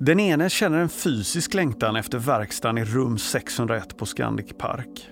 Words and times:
Den 0.00 0.20
ene 0.20 0.50
känner 0.50 0.78
en 0.78 0.88
fysisk 0.88 1.54
längtan 1.54 1.96
efter 1.96 2.18
verkstaden 2.18 2.78
i 2.78 2.84
rum 2.84 3.18
601 3.18 3.96
på 3.96 4.06
Scandic 4.06 4.58
Park. 4.58 5.08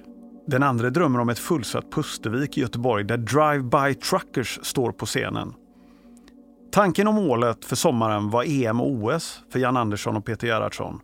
Den 0.46 0.62
andra 0.62 0.90
drömmer 0.90 1.18
om 1.18 1.28
ett 1.28 1.38
fullsatt 1.38 1.92
Pustervik 1.92 2.58
i 2.58 2.60
Göteborg 2.60 3.04
där 3.04 3.16
Drive-By 3.16 3.94
Truckers 3.94 4.58
står 4.62 4.92
på 4.92 5.06
scenen. 5.06 5.54
Tanken 6.72 7.08
och 7.08 7.14
målet 7.14 7.64
för 7.64 7.76
sommaren 7.76 8.30
var 8.30 8.44
EM 8.48 8.80
och 8.80 8.90
OS 8.90 9.42
för 9.52 9.58
Jan 9.58 9.76
Andersson 9.76 10.16
och 10.16 10.24
Peter 10.24 10.46
Gerhardsson. 10.46 11.00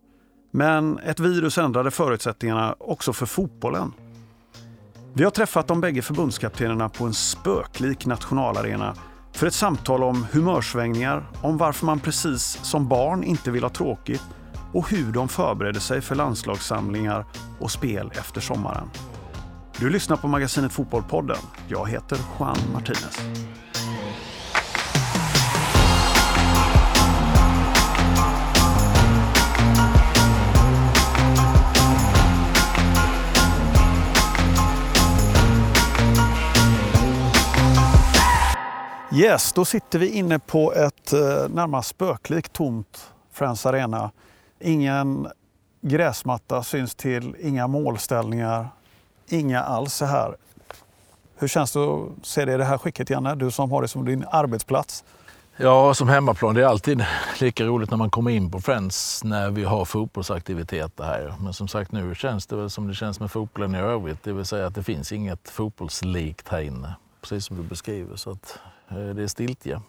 Men 0.50 0.98
ett 0.98 1.20
virus 1.20 1.58
ändrade 1.58 1.90
förutsättningarna 1.90 2.74
också 2.79 3.12
för 3.12 3.27
fotbollen. 3.27 3.93
Vi 5.14 5.24
har 5.24 5.30
träffat 5.30 5.68
de 5.68 5.80
bägge 5.80 6.02
förbundskaptenerna 6.02 6.88
på 6.88 7.04
en 7.04 7.14
spöklik 7.14 8.06
nationalarena 8.06 8.95
för 9.37 9.46
ett 9.46 9.55
samtal 9.55 10.03
om 10.03 10.27
humörsvängningar, 10.32 11.27
om 11.43 11.57
varför 11.57 11.87
man 11.87 12.00
precis 12.00 12.59
som 12.62 12.89
barn 12.89 13.25
inte 13.25 13.51
vill 13.51 13.62
ha 13.62 13.70
tråkigt 13.70 14.23
och 14.73 14.91
hur 14.91 15.12
de 15.12 15.29
förbereder 15.29 15.80
sig 15.80 16.01
för 16.01 16.15
landslagssamlingar 16.15 17.24
och 17.59 17.70
spel 17.70 18.12
efter 18.19 18.41
sommaren. 18.41 18.91
Du 19.79 19.91
lyssnar 19.91 20.16
på 20.16 20.29
magasinet 20.29 20.73
Fotbollpodden. 20.73 21.37
Jag 21.69 21.88
heter 21.88 22.19
Juan 22.38 22.57
Martinez. 22.73 23.19
Yes, 39.16 39.52
då 39.52 39.65
sitter 39.65 39.98
vi 39.98 40.09
inne 40.09 40.38
på 40.38 40.73
ett 40.73 41.12
eh, 41.12 41.20
närmast 41.48 41.88
spöklikt 41.88 42.52
tomt 42.52 43.12
Friends 43.33 43.66
Arena. 43.66 44.11
Ingen 44.61 45.29
gräsmatta 45.80 46.63
syns 46.63 46.95
till, 46.95 47.37
inga 47.40 47.66
målställningar, 47.66 48.68
inga 49.29 49.63
alls 49.63 49.95
så 49.95 50.05
här. 50.05 50.37
Hur 51.37 51.49
känns 51.49 51.73
det 51.73 51.80
att 51.80 52.09
se 52.23 52.45
det 52.45 52.52
i 52.52 52.57
det 52.57 52.65
här 52.65 52.79
skicket, 52.79 53.10
Janne? 53.10 53.35
Du 53.35 53.51
som 53.51 53.71
har 53.71 53.82
det 53.82 53.88
som 53.88 54.05
din 54.05 54.24
arbetsplats. 54.30 55.05
Ja, 55.57 55.95
som 55.95 56.09
hemmaplan. 56.09 56.55
Det 56.55 56.62
är 56.62 56.66
alltid 56.66 57.05
lika 57.40 57.65
roligt 57.65 57.90
när 57.90 57.99
man 57.99 58.10
kommer 58.10 58.30
in 58.30 58.51
på 58.51 58.60
Friends 58.60 59.24
när 59.24 59.51
vi 59.51 59.65
har 59.65 59.85
fotbollsaktiviteter 59.85 61.05
här. 61.05 61.35
Men 61.40 61.52
som 61.52 61.68
sagt, 61.68 61.93
nu 61.93 62.15
känns 62.15 62.46
det 62.46 62.57
väl 62.57 62.71
som 62.71 62.88
det 62.88 62.95
känns 62.95 63.21
med 63.21 63.30
fotbollen 63.30 63.74
i 63.74 63.79
övrigt. 63.79 64.22
Det 64.22 64.33
vill 64.33 64.44
säga 64.44 64.66
att 64.66 64.75
det 64.75 64.83
finns 64.83 65.12
inget 65.12 65.49
fotbollslikt 65.49 66.49
här 66.49 66.60
inne. 66.60 66.94
Precis 67.21 67.47
som 67.47 67.56
du 67.56 67.62
beskriver. 67.62 68.16
Så 68.16 68.31
att 68.31 68.59
det 68.88 69.22
är 69.22 69.26
stiltje. 69.26 69.81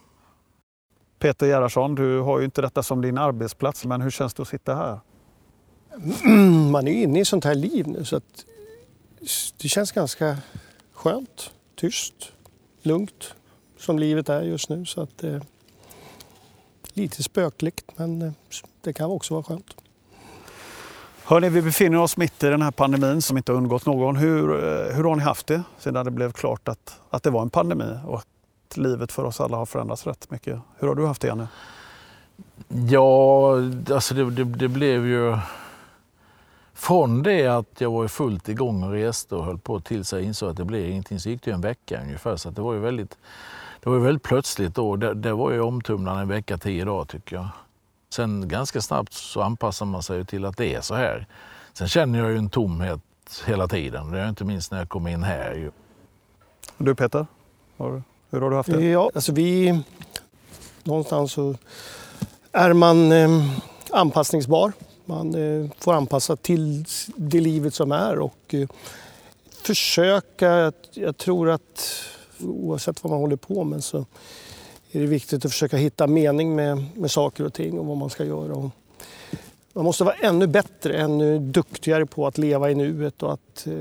Peter 1.18 1.46
Gerhardsson, 1.46 1.94
du 1.94 2.20
har 2.20 2.38
ju 2.38 2.44
inte 2.44 2.62
detta 2.62 2.82
som 2.82 3.02
din 3.02 3.18
arbetsplats, 3.18 3.84
men 3.84 4.00
hur 4.00 4.10
känns 4.10 4.34
det 4.34 4.42
att 4.42 4.48
sitta 4.48 4.74
här? 4.74 5.00
Man 6.70 6.88
är 6.88 6.92
ju 6.92 7.02
inne 7.02 7.20
i 7.20 7.24
sånt 7.24 7.44
här 7.44 7.54
liv 7.54 7.88
nu 7.88 8.04
så 8.04 8.16
att 8.16 8.44
det 9.62 9.68
känns 9.68 9.92
ganska 9.92 10.36
skönt, 10.92 11.50
tyst, 11.74 12.32
lugnt 12.82 13.34
som 13.78 13.98
livet 13.98 14.28
är 14.28 14.42
just 14.42 14.68
nu. 14.68 14.84
Så 14.84 15.00
att, 15.00 15.24
eh, 15.24 15.42
lite 16.92 17.22
spökligt 17.22 17.84
men 17.96 18.22
eh, 18.22 18.32
det 18.80 18.92
kan 18.92 19.10
också 19.10 19.34
vara 19.34 19.44
skönt. 19.44 19.74
Hörrni, 21.24 21.48
vi 21.48 21.62
befinner 21.62 21.98
oss 21.98 22.16
mitt 22.16 22.42
i 22.42 22.46
den 22.46 22.62
här 22.62 22.70
pandemin 22.70 23.22
som 23.22 23.36
inte 23.36 23.52
har 23.52 23.56
undgått 23.56 23.86
någon. 23.86 24.16
Hur, 24.16 24.50
eh, 24.50 24.96
hur 24.96 25.04
har 25.04 25.16
ni 25.16 25.22
haft 25.22 25.46
det 25.46 25.62
sedan 25.78 26.04
det 26.04 26.10
blev 26.10 26.32
klart 26.32 26.68
att, 26.68 27.00
att 27.10 27.22
det 27.22 27.30
var 27.30 27.42
en 27.42 27.50
pandemi 27.50 27.98
och 28.06 28.24
att 28.68 28.76
livet 28.76 29.12
för 29.12 29.24
oss 29.24 29.40
alla 29.40 29.56
har 29.56 29.66
förändrats 29.66 30.06
rätt 30.06 30.30
mycket? 30.30 30.58
Hur 30.78 30.88
har 30.88 30.94
du 30.94 31.06
haft 31.06 31.22
det, 31.22 31.28
Janne? 31.28 31.48
Ja, 32.68 33.52
alltså 33.90 34.14
det, 34.14 34.30
det, 34.30 34.44
det 34.44 34.68
blev 34.68 35.06
ju... 35.06 35.38
Från 36.74 37.22
det 37.22 37.46
att 37.46 37.80
jag 37.80 37.90
var 37.90 38.08
fullt 38.08 38.48
igång 38.48 38.82
och 38.82 38.92
reste 38.92 39.34
och 39.34 39.44
höll 39.44 39.58
på 39.58 39.80
tills 39.80 40.12
jag 40.12 40.22
insåg 40.22 40.50
att 40.50 40.56
det 40.56 40.64
blev 40.64 40.90
ingenting 40.90 41.20
så 41.20 41.28
gick 41.28 41.42
det 41.42 41.50
en 41.50 41.60
vecka 41.60 42.00
ungefär. 42.02 42.36
Så 42.36 42.50
det 42.50 42.62
var 42.62 42.72
ju 42.72 42.78
väldigt, 42.78 43.18
det 43.80 43.90
var 43.90 43.98
väldigt 43.98 44.22
plötsligt 44.22 44.74
då. 44.74 44.96
Det, 44.96 45.14
det 45.14 45.32
var 45.32 45.50
ju 45.50 45.60
omtumlande 45.60 46.22
en 46.22 46.28
vecka, 46.28 46.58
tio 46.58 46.84
dagar 46.84 47.04
tycker 47.04 47.36
jag. 47.36 47.48
Sen 48.10 48.48
ganska 48.48 48.80
snabbt 48.80 49.12
så 49.12 49.42
anpassar 49.42 49.86
man 49.86 50.02
sig 50.02 50.24
till 50.24 50.44
att 50.44 50.56
det 50.56 50.74
är 50.74 50.80
så 50.80 50.94
här. 50.94 51.26
Sen 51.72 51.88
känner 51.88 52.18
jag 52.18 52.30
ju 52.30 52.38
en 52.38 52.50
tomhet 52.50 53.00
hela 53.46 53.68
tiden. 53.68 54.10
Det 54.10 54.20
är 54.20 54.28
inte 54.28 54.44
minst 54.44 54.70
när 54.70 54.78
jag 54.78 54.88
kom 54.88 55.06
in 55.06 55.22
här. 55.22 55.70
Du 56.78 56.94
Peter, 56.94 57.26
hur 58.30 58.40
har 58.40 58.50
du 58.50 58.56
haft 58.56 58.70
det? 58.70 58.84
Ja, 58.84 59.10
alltså 59.14 59.32
vi... 59.32 59.80
Någonstans 60.82 61.32
så 61.32 61.54
är 62.52 62.72
man 62.72 63.12
eh, 63.12 63.28
anpassningsbar. 63.90 64.72
Man 65.04 65.34
eh, 65.34 65.70
får 65.78 65.94
anpassa 65.94 66.36
till 66.36 66.84
det 67.16 67.40
livet 67.40 67.74
som 67.74 67.92
är 67.92 68.18
och 68.18 68.54
eh, 68.54 68.68
försöka... 69.62 70.72
Jag 70.92 71.16
tror 71.16 71.50
att 71.50 72.04
oavsett 72.40 73.04
vad 73.04 73.10
man 73.10 73.20
håller 73.20 73.36
på 73.36 73.64
med 73.64 73.84
så 73.84 73.98
är 74.92 75.00
det 75.00 75.06
viktigt 75.06 75.44
att 75.44 75.52
försöka 75.52 75.76
hitta 75.76 76.06
mening 76.06 76.54
med, 76.54 76.86
med 76.94 77.10
saker 77.10 77.44
och 77.44 77.54
ting 77.54 77.78
och 77.78 77.86
vad 77.86 77.96
man 77.96 78.10
ska 78.10 78.24
göra. 78.24 78.52
Och 78.52 78.70
man 79.72 79.84
måste 79.84 80.04
vara 80.04 80.14
ännu 80.14 80.46
bättre, 80.46 80.96
ännu 80.96 81.38
duktigare 81.38 82.06
på 82.06 82.26
att 82.26 82.38
leva 82.38 82.70
i 82.70 82.74
nuet 82.74 83.22
och 83.22 83.32
att 83.32 83.66
eh, 83.66 83.72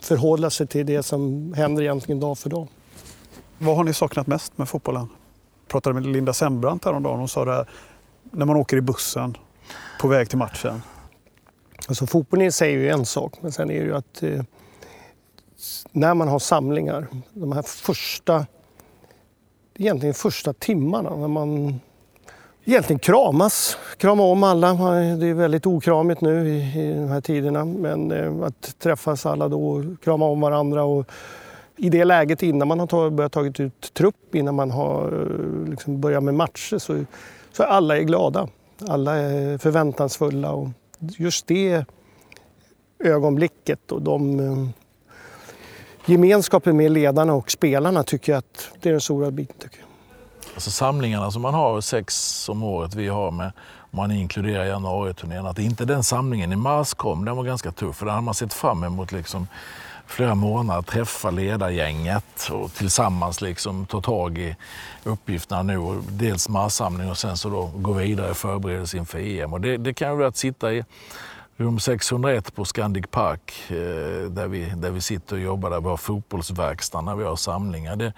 förhålla 0.00 0.50
sig 0.50 0.66
till 0.66 0.86
det 0.86 1.02
som 1.02 1.52
händer 1.56 1.82
egentligen 1.82 2.20
dag 2.20 2.38
för 2.38 2.50
dag. 2.50 2.68
Vad 3.58 3.76
har 3.76 3.84
ni 3.84 3.92
saknat 3.92 4.26
mest 4.26 4.58
med 4.58 4.68
fotbollen? 4.68 5.08
Jag 5.60 5.68
pratade 5.68 5.94
med 5.94 6.06
Linda 6.06 6.32
Sembrant 6.32 6.84
häromdagen. 6.84 7.18
Hon 7.18 7.28
sa 7.28 7.44
det 7.44 7.52
här, 7.52 7.66
när 8.30 8.46
man 8.46 8.56
åker 8.56 8.76
i 8.76 8.80
bussen 8.80 9.36
på 10.00 10.08
väg 10.08 10.28
till 10.28 10.38
matchen. 10.38 10.82
Alltså, 11.88 12.06
fotbollen 12.06 12.52
säger 12.52 12.78
ju 12.78 12.88
en 12.88 13.06
sak, 13.06 13.34
men 13.40 13.52
sen 13.52 13.70
är 13.70 13.80
det 13.80 13.86
ju 13.86 13.96
att 13.96 14.22
eh, 14.22 14.42
när 15.92 16.14
man 16.14 16.28
har 16.28 16.38
samlingar, 16.38 17.06
de 17.32 17.52
här 17.52 17.62
första, 17.62 18.46
egentligen 19.74 20.14
första 20.14 20.52
timmarna 20.52 21.16
när 21.16 21.28
man 21.28 21.80
egentligen 22.64 22.98
kramas, 22.98 23.78
krama 23.96 24.22
om 24.22 24.42
alla. 24.42 24.74
Det 25.16 25.26
är 25.26 25.34
väldigt 25.34 25.66
okramigt 25.66 26.20
nu 26.20 26.48
i, 26.48 26.80
i 26.80 26.94
de 26.94 27.08
här 27.08 27.20
tiderna, 27.20 27.64
men 27.64 28.12
eh, 28.12 28.46
att 28.46 28.78
träffas 28.78 29.26
alla 29.26 29.48
då 29.48 29.68
och 29.68 29.84
krama 30.04 30.24
om 30.24 30.40
varandra 30.40 30.84
och 30.84 31.10
i 31.76 31.90
det 31.90 32.04
läget 32.04 32.42
innan 32.42 32.68
man 32.68 32.80
har 32.80 33.10
börjat 33.10 33.32
tagit 33.32 33.60
ut 33.60 33.94
trupp, 33.94 34.34
innan 34.34 34.54
man 34.54 34.70
har 34.70 35.06
eh, 35.06 35.70
liksom 35.70 36.00
börjat 36.00 36.22
med 36.22 36.34
matcher 36.34 36.78
så, 36.78 37.04
så 37.52 37.62
är 37.62 37.66
alla 37.66 37.98
är 37.98 38.02
glada. 38.02 38.48
Alla 38.88 39.16
är 39.16 39.58
förväntansfulla 39.58 40.52
och 40.52 40.68
just 40.98 41.46
det 41.46 41.84
ögonblicket 42.98 43.92
och 43.92 44.02
de 44.02 44.40
eh, 44.40 44.68
gemenskapen 46.06 46.76
med 46.76 46.92
ledarna 46.92 47.34
och 47.34 47.50
spelarna 47.50 48.02
tycker 48.02 48.32
jag 48.32 48.38
att 48.38 48.70
det 48.80 48.88
är 48.88 48.92
den 48.92 49.00
stora 49.00 49.30
biten. 49.30 49.56
Tycker 49.58 49.78
jag. 49.78 49.88
Alltså 50.54 50.70
samlingarna 50.70 51.30
som 51.30 51.42
man 51.42 51.54
har, 51.54 51.80
sex 51.80 52.48
om 52.48 52.62
året 52.62 52.94
vi 52.94 53.08
har 53.08 53.30
med, 53.30 53.52
om 53.78 53.96
man 53.96 54.10
inkluderar 54.10 54.64
januariturnén, 54.64 55.46
att 55.46 55.58
inte 55.58 55.84
den 55.84 56.02
samlingen 56.02 56.52
i 56.52 56.56
mars 56.56 56.94
kom, 56.94 57.24
den 57.24 57.36
var 57.36 57.44
ganska 57.44 57.72
tuff. 57.72 57.96
För 57.96 58.06
den 58.06 58.14
hade 58.14 58.24
man 58.24 58.34
sett 58.34 58.52
fram 58.52 58.84
emot 58.84 59.12
liksom 59.12 59.46
flera 60.06 60.34
månader, 60.34 60.82
träffa 60.82 61.30
ledargänget 61.30 62.50
och 62.52 62.72
tillsammans 62.72 63.40
liksom 63.40 63.86
ta 63.86 64.00
tag 64.00 64.38
i 64.38 64.56
uppgifterna 65.04 65.62
nu. 65.62 66.02
Dels 66.08 66.48
marssamling 66.48 67.10
och 67.10 67.18
sen 67.18 67.36
så 67.36 67.48
då 67.48 67.70
gå 67.76 67.92
vidare 67.92 68.30
i 68.30 68.34
förberedelse 68.34 68.96
inför 68.96 69.18
EM. 69.18 69.52
Och 69.52 69.60
det, 69.60 69.76
det 69.76 69.94
kan 69.94 70.10
ju 70.10 70.16
vara 70.16 70.28
att 70.28 70.36
sitta 70.36 70.72
i 70.72 70.84
rum 71.56 71.78
601 71.78 72.54
på 72.54 72.64
Scandic 72.64 73.06
Park 73.10 73.52
eh, 73.68 73.76
där 74.30 74.48
vi, 74.48 74.72
där 74.76 74.90
vi 74.90 75.00
sitter 75.00 75.36
och 75.36 75.42
jobbar, 75.42 75.70
där 75.70 75.80
vi 75.80 75.88
har 75.88 75.96
fotbollsverkstad 75.96 77.00
när 77.00 77.16
vi 77.16 77.24
har 77.24 77.36
samlingar. 77.36 77.96
Det, 77.96 78.12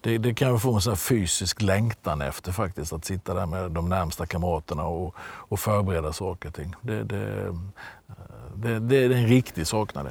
det, 0.00 0.18
det 0.18 0.34
kan 0.34 0.60
få 0.60 0.74
en 0.74 0.80
sån 0.80 0.96
fysisk 0.96 1.62
längtan 1.62 2.20
efter 2.20 2.52
faktiskt, 2.52 2.92
att 2.92 3.04
sitta 3.04 3.34
där 3.34 3.46
med 3.46 3.70
de 3.70 3.88
närmsta 3.88 4.26
kamraterna 4.26 4.84
och, 4.84 5.14
och 5.20 5.60
förbereda 5.60 6.12
saker 6.12 6.48
och 6.48 6.54
ting. 6.54 6.74
Det, 6.80 7.04
det, 7.04 7.46
eh, 7.46 7.54
det, 8.54 8.80
det 8.80 8.96
är 8.96 9.10
en 9.10 9.26
riktig 9.26 9.66
saknad. 9.66 10.06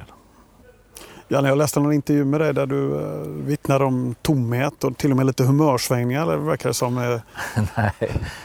Janne, 1.32 1.48
jag 1.48 1.58
läste 1.58 1.80
någon 1.80 1.92
intervju 1.92 2.24
med 2.24 2.40
dig 2.40 2.54
där 2.54 2.66
du 2.66 3.00
eh, 3.00 3.26
vittnar 3.26 3.82
om 3.82 4.14
tomhet 4.22 4.84
och 4.84 4.96
till 4.96 5.10
och 5.10 5.16
med 5.16 5.26
lite 5.26 5.44
humörsvängningar, 5.44 6.22
eller 6.22 6.36
verkar 6.36 6.68
det 6.68 6.74
som. 6.74 6.98
Eh... 6.98 7.20
Nej, 7.76 7.92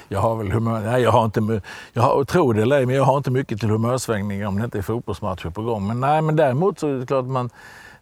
jag 0.08 0.20
har 0.20 0.36
väl 0.36 0.52
humör... 0.52 0.82
Nej, 0.82 1.02
jag 1.02 1.12
har 1.12 1.26
inte... 1.26 1.62
Jag 1.94 2.02
har, 2.02 2.24
tror 2.24 2.54
det 2.54 2.62
eller 2.62 2.86
men 2.86 2.96
jag 2.96 3.04
har 3.04 3.18
inte 3.18 3.32
mycket 3.32 3.60
till 3.60 3.70
humörsvängningar 3.70 4.48
om 4.48 4.60
det 4.60 4.66
inte 4.66 4.78
är 4.78 4.82
fotbollsmatcher 4.82 5.50
på 5.50 5.62
gång. 5.62 5.88
Men 5.88 6.00
nej, 6.00 6.22
men 6.22 6.36
däremot 6.36 6.80
så 6.80 6.88
är 6.88 6.94
det 6.94 7.06
klart 7.06 7.24
att 7.24 7.32
man 7.32 7.50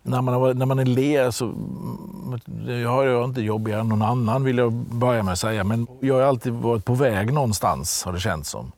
när 0.04 0.22
man, 0.22 0.58
när 0.58 0.66
man 0.66 0.80
är 0.80 0.86
ler 0.86 1.32
så... 1.32 1.46
Mm, 1.46 2.82
jag 2.82 2.90
har 2.90 3.26
inte 3.26 3.42
jobbigare 3.42 3.82
än 3.82 3.90
någon 3.90 4.02
annan 4.02 4.44
vill 4.44 4.58
jag 4.58 4.74
börja 4.74 5.24
med 5.24 5.32
att 5.32 5.40
säga. 5.40 5.64
Men 5.64 5.88
jag 6.00 6.16
har 6.16 6.22
alltid 6.22 6.54
varit 6.54 6.86
på 6.86 6.94
väg 6.94 7.34
någonstans 7.34 8.04
har 8.04 8.14
det 8.14 8.20
känts 8.20 8.50
som. 8.50 8.72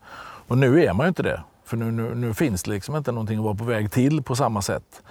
Och 0.48 0.58
nu 0.58 0.84
är 0.84 0.94
man 0.94 1.06
ju 1.06 1.08
inte 1.08 1.24
det. 1.24 1.42
För 1.66 1.78
nu, 1.78 1.92
nu, 1.92 2.16
nu 2.16 2.34
finns 2.34 2.64
det 2.64 2.72
liksom 2.72 2.96
inte 2.96 3.12
någonting 3.12 3.38
att 3.38 3.46
vara 3.46 3.56
på 3.56 3.64
väg 3.64 3.92
till 3.92 4.24
på 4.24 4.36
samma 4.36 4.62
sätt. 4.62 5.02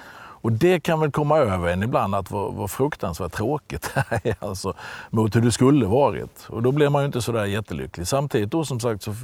Och 0.47 0.53
det 0.53 0.81
kan 0.81 1.01
väl 1.01 1.11
komma 1.11 1.39
över 1.39 1.69
en 1.69 1.83
ibland 1.83 2.15
att 2.15 2.31
vad, 2.31 2.55
vad 2.55 2.71
fruktansvärt 2.71 3.33
tråkigt 3.33 3.91
det 3.95 4.29
är 4.29 4.37
alltså, 4.41 4.75
mot 5.11 5.37
hur 5.37 5.41
det 5.41 5.53
skulle 5.53 5.87
varit. 5.87 6.47
Och 6.49 6.63
då 6.63 6.73
blir 6.73 6.89
man 6.89 7.03
ju 7.03 7.07
inte 7.07 7.23
sådär 7.23 7.45
jättelycklig. 7.45 8.09
Samtidigt 8.09 8.51
då 8.51 8.65
som 8.65 8.81
sagt 8.81 9.03
så 9.03 9.15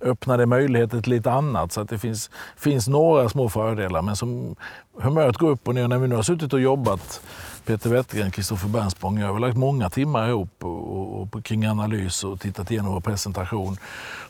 öppnar 0.00 0.38
det 0.38 0.46
möjligheter 0.46 1.00
till 1.00 1.12
lite 1.12 1.32
annat 1.32 1.72
så 1.72 1.80
att 1.80 1.88
det 1.88 1.98
finns, 1.98 2.30
finns 2.56 2.88
några 2.88 3.28
små 3.28 3.48
fördelar. 3.48 4.02
Men 4.02 4.16
som 4.16 4.56
humöret 5.00 5.36
går 5.36 5.50
upp 5.50 5.68
och 5.68 5.74
ner 5.74 5.88
när 5.88 5.98
vi 5.98 6.08
nu 6.08 6.14
har 6.14 6.22
suttit 6.22 6.52
och 6.52 6.60
jobbat 6.60 7.20
Peter 7.64 7.90
Wettergren, 7.90 8.30
Kristoffer 8.30 8.68
Bernspång, 8.68 9.18
jag 9.18 9.32
har 9.32 9.38
lagt 9.38 9.56
många 9.56 9.90
timmar 9.90 10.28
ihop 10.28 10.64
och, 10.64 10.98
och, 10.98 11.34
och, 11.34 11.44
kring 11.44 11.66
analys 11.66 12.24
och 12.24 12.40
tittat 12.40 12.70
igenom 12.70 12.92
vår 12.92 13.00
presentation. 13.00 13.76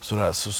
Så, 0.01 0.15
där, 0.15 0.33
så, 0.33 0.53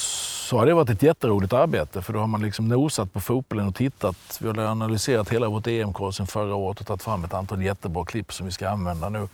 så 0.49 0.57
har 0.57 0.65
det 0.65 0.73
varit 0.73 0.89
ett 0.89 1.03
jätteroligt 1.03 1.53
arbete 1.53 2.01
för 2.01 2.13
då 2.13 2.19
har 2.19 2.27
man 2.27 2.41
liksom 2.41 2.67
nosat 2.67 3.13
på 3.13 3.19
fotbollen 3.19 3.67
och 3.67 3.75
tittat. 3.75 4.39
Vi 4.41 4.47
har 4.47 4.59
analyserat 4.59 5.29
hela 5.29 5.49
vårt 5.49 5.67
EM-kval 5.67 6.13
sedan 6.13 6.27
förra 6.27 6.55
året 6.55 6.79
och 6.79 6.87
tagit 6.87 7.03
fram 7.03 7.23
ett 7.23 7.33
antal 7.33 7.63
jättebra 7.63 8.05
klipp 8.05 8.33
som 8.33 8.45
vi 8.45 8.51
ska 8.51 8.69
använda 8.69 9.09
nu 9.09 9.27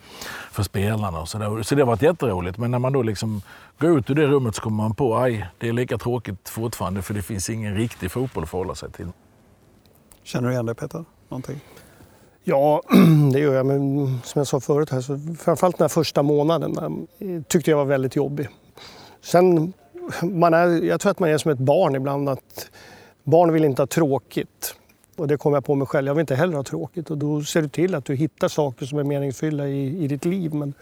för 0.52 0.64
spelarna. 0.64 1.22
Och 1.22 1.30
så, 1.30 1.38
där. 1.38 1.64
så 1.64 1.76
det 1.76 1.82
har 1.82 1.88
varit 1.88 2.02
jätteroligt. 2.02 2.58
Men 2.58 2.72
när 2.72 2.80
man 2.80 2.94
då 2.94 3.02
liksom 3.02 3.42
går 3.80 4.00
ut 4.00 4.10
ur 4.10 4.16
det 4.16 4.28
rummet 4.28 4.56
så 4.56 4.62
kommer 4.62 4.84
man 4.84 4.96
på 4.96 5.16
att 5.18 5.32
det 5.58 5.68
är 5.68 5.74
lika 5.74 5.98
tråkigt 5.98 6.50
fortfarande 6.50 7.02
för 7.02 7.14
det 7.14 7.22
finns 7.22 7.50
ingen 7.50 7.76
riktig 7.76 8.12
fotboll 8.12 8.44
att 8.44 8.50
förhålla 8.50 8.76
sig 8.76 8.92
till. 8.92 9.08
Känner 10.24 10.48
du 10.48 10.54
igen 10.54 10.66
det 10.66 10.76
Peter? 10.76 11.06
Någonting? 11.30 11.60
Ja, 12.44 12.82
det 13.34 13.40
gör 13.40 13.54
jag. 13.54 13.66
Men 13.66 14.08
som 14.24 14.40
jag 14.40 14.48
sa 14.48 14.60
förut, 14.60 14.90
här, 14.90 15.02
så 15.02 15.20
framförallt 15.40 15.78
den 15.78 15.84
här 15.84 15.90
första 15.90 16.24
månaden 16.24 17.08
eh, 17.20 17.42
tyckte 17.48 17.72
jag 17.72 17.78
var 17.78 17.86
väldigt 17.86 18.16
jobbig. 18.16 18.50
Sen, 19.22 19.74
man 20.22 20.54
är, 20.54 20.84
jag 20.84 21.02
tror 21.02 21.12
att 21.12 21.20
man 21.20 21.30
är 21.30 21.38
som 21.38 21.52
ett 21.52 21.58
barn 21.58 21.96
ibland. 21.96 22.30
att 22.30 22.70
Barn 23.24 23.54
vill 23.54 23.66
inte 23.66 23.82
ha 23.82 23.88
tråkigt. 23.88 24.76
Och 25.16 25.28
det 25.28 25.38
kommer 25.38 25.58
jag 25.58 25.66
på 25.66 25.76
mig 25.76 25.88
själv. 25.88 26.08
Jag 26.08 26.14
vill 26.14 26.22
inte 26.22 26.36
heller 26.36 26.56
ha 26.56 26.64
tråkigt. 26.64 27.10
Och 27.10 27.18
då 27.18 27.44
ser 27.44 27.62
du 27.62 27.70
till 27.70 27.96
att 27.96 28.06
du 28.06 28.16
hittar 28.16 28.48
saker 28.48 28.86
som 28.86 29.00
är 29.00 29.04
meningsfulla 29.04 29.68
i, 29.68 30.04
i 30.04 30.08
ditt 30.08 30.26
liv. 30.26 30.54
Men 30.54 30.74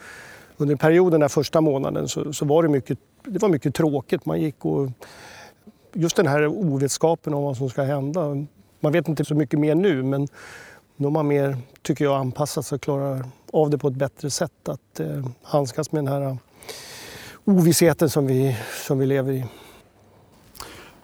under 0.58 0.76
perioden, 0.76 1.20
den 1.20 1.30
första 1.30 1.62
månaden, 1.62 2.08
så, 2.08 2.34
så, 2.34 2.46
var 2.46 2.64
det 2.64 2.70
mycket, 2.70 3.00
det 3.26 3.42
var 3.42 3.50
mycket 3.50 3.76
tråkigt. 3.76 4.26
Man 4.26 4.42
gick 4.42 4.66
och... 4.66 4.90
Just 5.96 6.16
den 6.16 6.28
här 6.28 6.48
ovetskapen 6.48 7.34
om 7.34 7.44
vad 7.44 7.58
som 7.58 7.70
ska 7.70 7.84
hända. 7.84 8.46
Man 8.80 8.92
vet 8.92 9.08
inte 9.08 9.26
så 9.26 9.36
mycket 9.36 9.60
mer 9.60 9.76
nu, 9.76 10.04
men 10.04 10.28
nu 10.96 11.06
har 11.06 11.12
man 11.12 11.28
mer, 11.28 11.58
tycker 11.82 12.06
jag, 12.06 12.16
anpassat 12.16 12.66
sig 12.66 12.76
och 12.76 12.82
klarar 12.82 13.26
av 13.54 13.70
det 13.70 13.78
på 13.78 13.88
ett 13.88 13.94
bättre 13.94 14.30
sätt. 14.30 14.70
Att 14.70 15.00
eh, 15.00 15.26
handskas 15.44 15.92
med 15.92 16.04
den 16.04 16.14
här 16.14 16.38
ovissheten 17.46 18.10
som 18.10 18.28
vi, 18.28 18.58
som 18.88 19.00
vi 19.00 19.06
lever 19.06 19.34
i. 19.34 19.46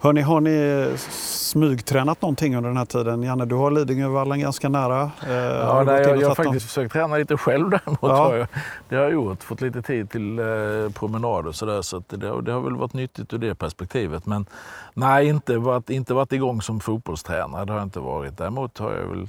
Hörrni, 0.02 0.20
har 0.20 0.40
ni 0.40 0.88
smygtränat 0.96 2.22
någonting 2.22 2.56
under 2.56 2.70
den 2.70 2.76
här 2.76 2.84
tiden? 2.84 3.22
Janne, 3.22 3.44
du 3.44 3.54
har 3.54 3.70
Lidingövallen 3.70 4.40
ganska 4.40 4.68
nära. 4.68 5.10
Eh, 5.26 5.32
ja, 5.32 5.82
nej, 5.86 6.02
jag, 6.02 6.20
jag 6.20 6.28
har 6.28 6.34
faktiskt 6.34 6.66
försökt 6.66 6.92
träna 6.92 7.16
lite 7.16 7.36
själv 7.36 7.70
däremot. 7.70 7.98
Ja. 8.02 8.36
Jag, 8.36 8.46
det 8.88 8.96
har 8.96 9.02
jag 9.02 9.12
gjort, 9.12 9.42
fått 9.42 9.60
lite 9.60 9.82
tid 9.82 10.10
till 10.10 10.38
eh, 10.38 10.44
promenad 10.94 11.46
och 11.46 11.54
sådär. 11.54 11.82
Så, 11.82 12.02
så 12.10 12.16
det, 12.16 12.42
det, 12.42 12.52
har 12.52 12.60
väl 12.60 12.76
varit 12.76 12.92
nyttigt 12.92 13.32
ur 13.32 13.38
det 13.38 13.54
perspektivet. 13.54 14.26
Men 14.26 14.46
nej, 14.94 15.26
inte 15.26 15.58
varit, 15.58 15.90
inte 15.90 16.14
varit 16.14 16.32
igång 16.32 16.62
som 16.62 16.80
fotbollstränare. 16.80 17.64
Det 17.64 17.72
har 17.72 17.78
jag 17.78 17.86
inte 17.86 18.00
varit. 18.00 18.38
Däremot 18.38 18.78
har 18.78 18.92
jag 18.92 19.06
väl 19.06 19.28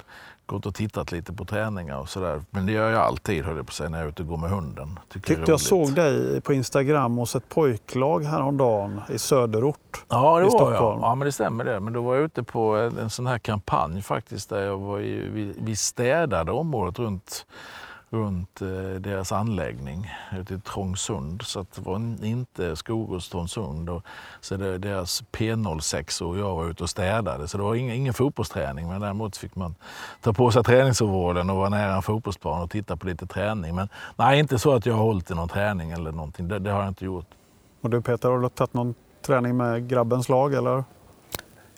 gått 0.52 0.66
och 0.66 0.74
tittat 0.74 1.12
lite 1.12 1.32
på 1.32 1.44
träningar 1.44 1.98
och 1.98 2.08
sådär. 2.08 2.42
Men 2.50 2.66
det 2.66 2.72
gör 2.72 2.90
jag 2.90 3.00
alltid 3.00 3.44
höll 3.44 3.56
jag 3.56 3.66
på 3.66 3.70
att 3.70 3.74
säga, 3.74 3.88
när 3.88 3.98
jag 3.98 4.04
är 4.04 4.08
ute 4.08 4.22
och 4.22 4.28
går 4.28 4.36
med 4.36 4.50
hunden. 4.50 4.98
Tycker 5.08 5.34
Tyckte 5.34 5.50
jag 5.50 5.60
såg 5.60 5.94
dig 5.94 6.40
på 6.40 6.52
Instagram 6.52 7.16
hos 7.16 7.36
ett 7.36 7.48
pojklag 7.48 8.24
häromdagen 8.24 9.00
i 9.08 9.18
söderort 9.18 10.04
ja, 10.08 10.38
det 10.38 10.40
i 10.40 10.44
var 10.44 10.50
Stockholm. 10.50 11.00
Jag. 11.00 11.10
Ja, 11.10 11.14
men 11.14 11.26
det 11.26 11.32
stämmer 11.32 11.64
det. 11.64 11.80
Men 11.80 11.92
då 11.92 12.02
var 12.02 12.14
jag 12.14 12.24
ute 12.24 12.42
på 12.42 12.76
en, 12.76 12.98
en 12.98 13.10
sån 13.10 13.26
här 13.26 13.38
kampanj 13.38 14.02
faktiskt 14.02 14.50
där 14.50 14.62
jag 14.62 14.78
var 14.78 15.00
i, 15.00 15.28
vi, 15.28 15.54
vi 15.58 15.76
städade 15.76 16.52
området 16.52 16.98
runt 16.98 17.46
runt 18.12 18.62
eh, 18.62 19.00
deras 19.00 19.32
anläggning 19.32 20.10
ute 20.38 20.54
i 20.54 20.58
Trångsund. 20.58 21.42
Så 21.42 21.66
det 21.74 21.80
var 21.80 22.24
inte 22.24 22.76
Skogås 22.76 23.28
Trångsund. 23.28 23.90
Och, 23.90 24.02
så 24.40 24.56
det, 24.56 24.78
deras 24.78 25.22
P06 25.32 26.22
och 26.22 26.38
jag 26.38 26.56
var 26.56 26.70
ute 26.70 26.82
och 26.82 26.90
städade. 26.90 27.48
Så 27.48 27.58
det 27.58 27.64
var 27.64 27.74
ingen, 27.74 27.96
ingen 27.96 28.14
fotbollsträning. 28.14 28.88
Men 28.88 29.00
däremot 29.00 29.36
fick 29.36 29.56
man 29.56 29.74
ta 30.20 30.32
på 30.32 30.50
sig 30.50 30.64
träningsoveraller 30.64 31.50
och 31.50 31.56
vara 31.56 31.68
nära 31.68 31.96
en 31.96 32.02
fotbollsplan 32.02 32.62
och 32.62 32.70
titta 32.70 32.96
på 32.96 33.06
lite 33.06 33.26
träning. 33.26 33.74
Men 33.74 33.88
nej, 34.16 34.38
inte 34.38 34.58
så 34.58 34.74
att 34.74 34.86
jag 34.86 34.94
har 34.94 35.02
hållit 35.02 35.30
i 35.30 35.34
någon 35.34 35.48
träning 35.48 35.90
eller 35.90 36.12
någonting. 36.12 36.48
Det, 36.48 36.58
det 36.58 36.70
har 36.70 36.80
jag 36.80 36.88
inte 36.88 37.04
gjort. 37.04 37.26
Och 37.80 37.90
du 37.90 38.02
Peter, 38.02 38.28
har 38.28 38.38
du 38.38 38.48
tagit 38.48 38.74
någon 38.74 38.94
träning 39.26 39.56
med 39.56 39.88
grabbens 39.88 40.28
lag 40.28 40.54
eller? 40.54 40.84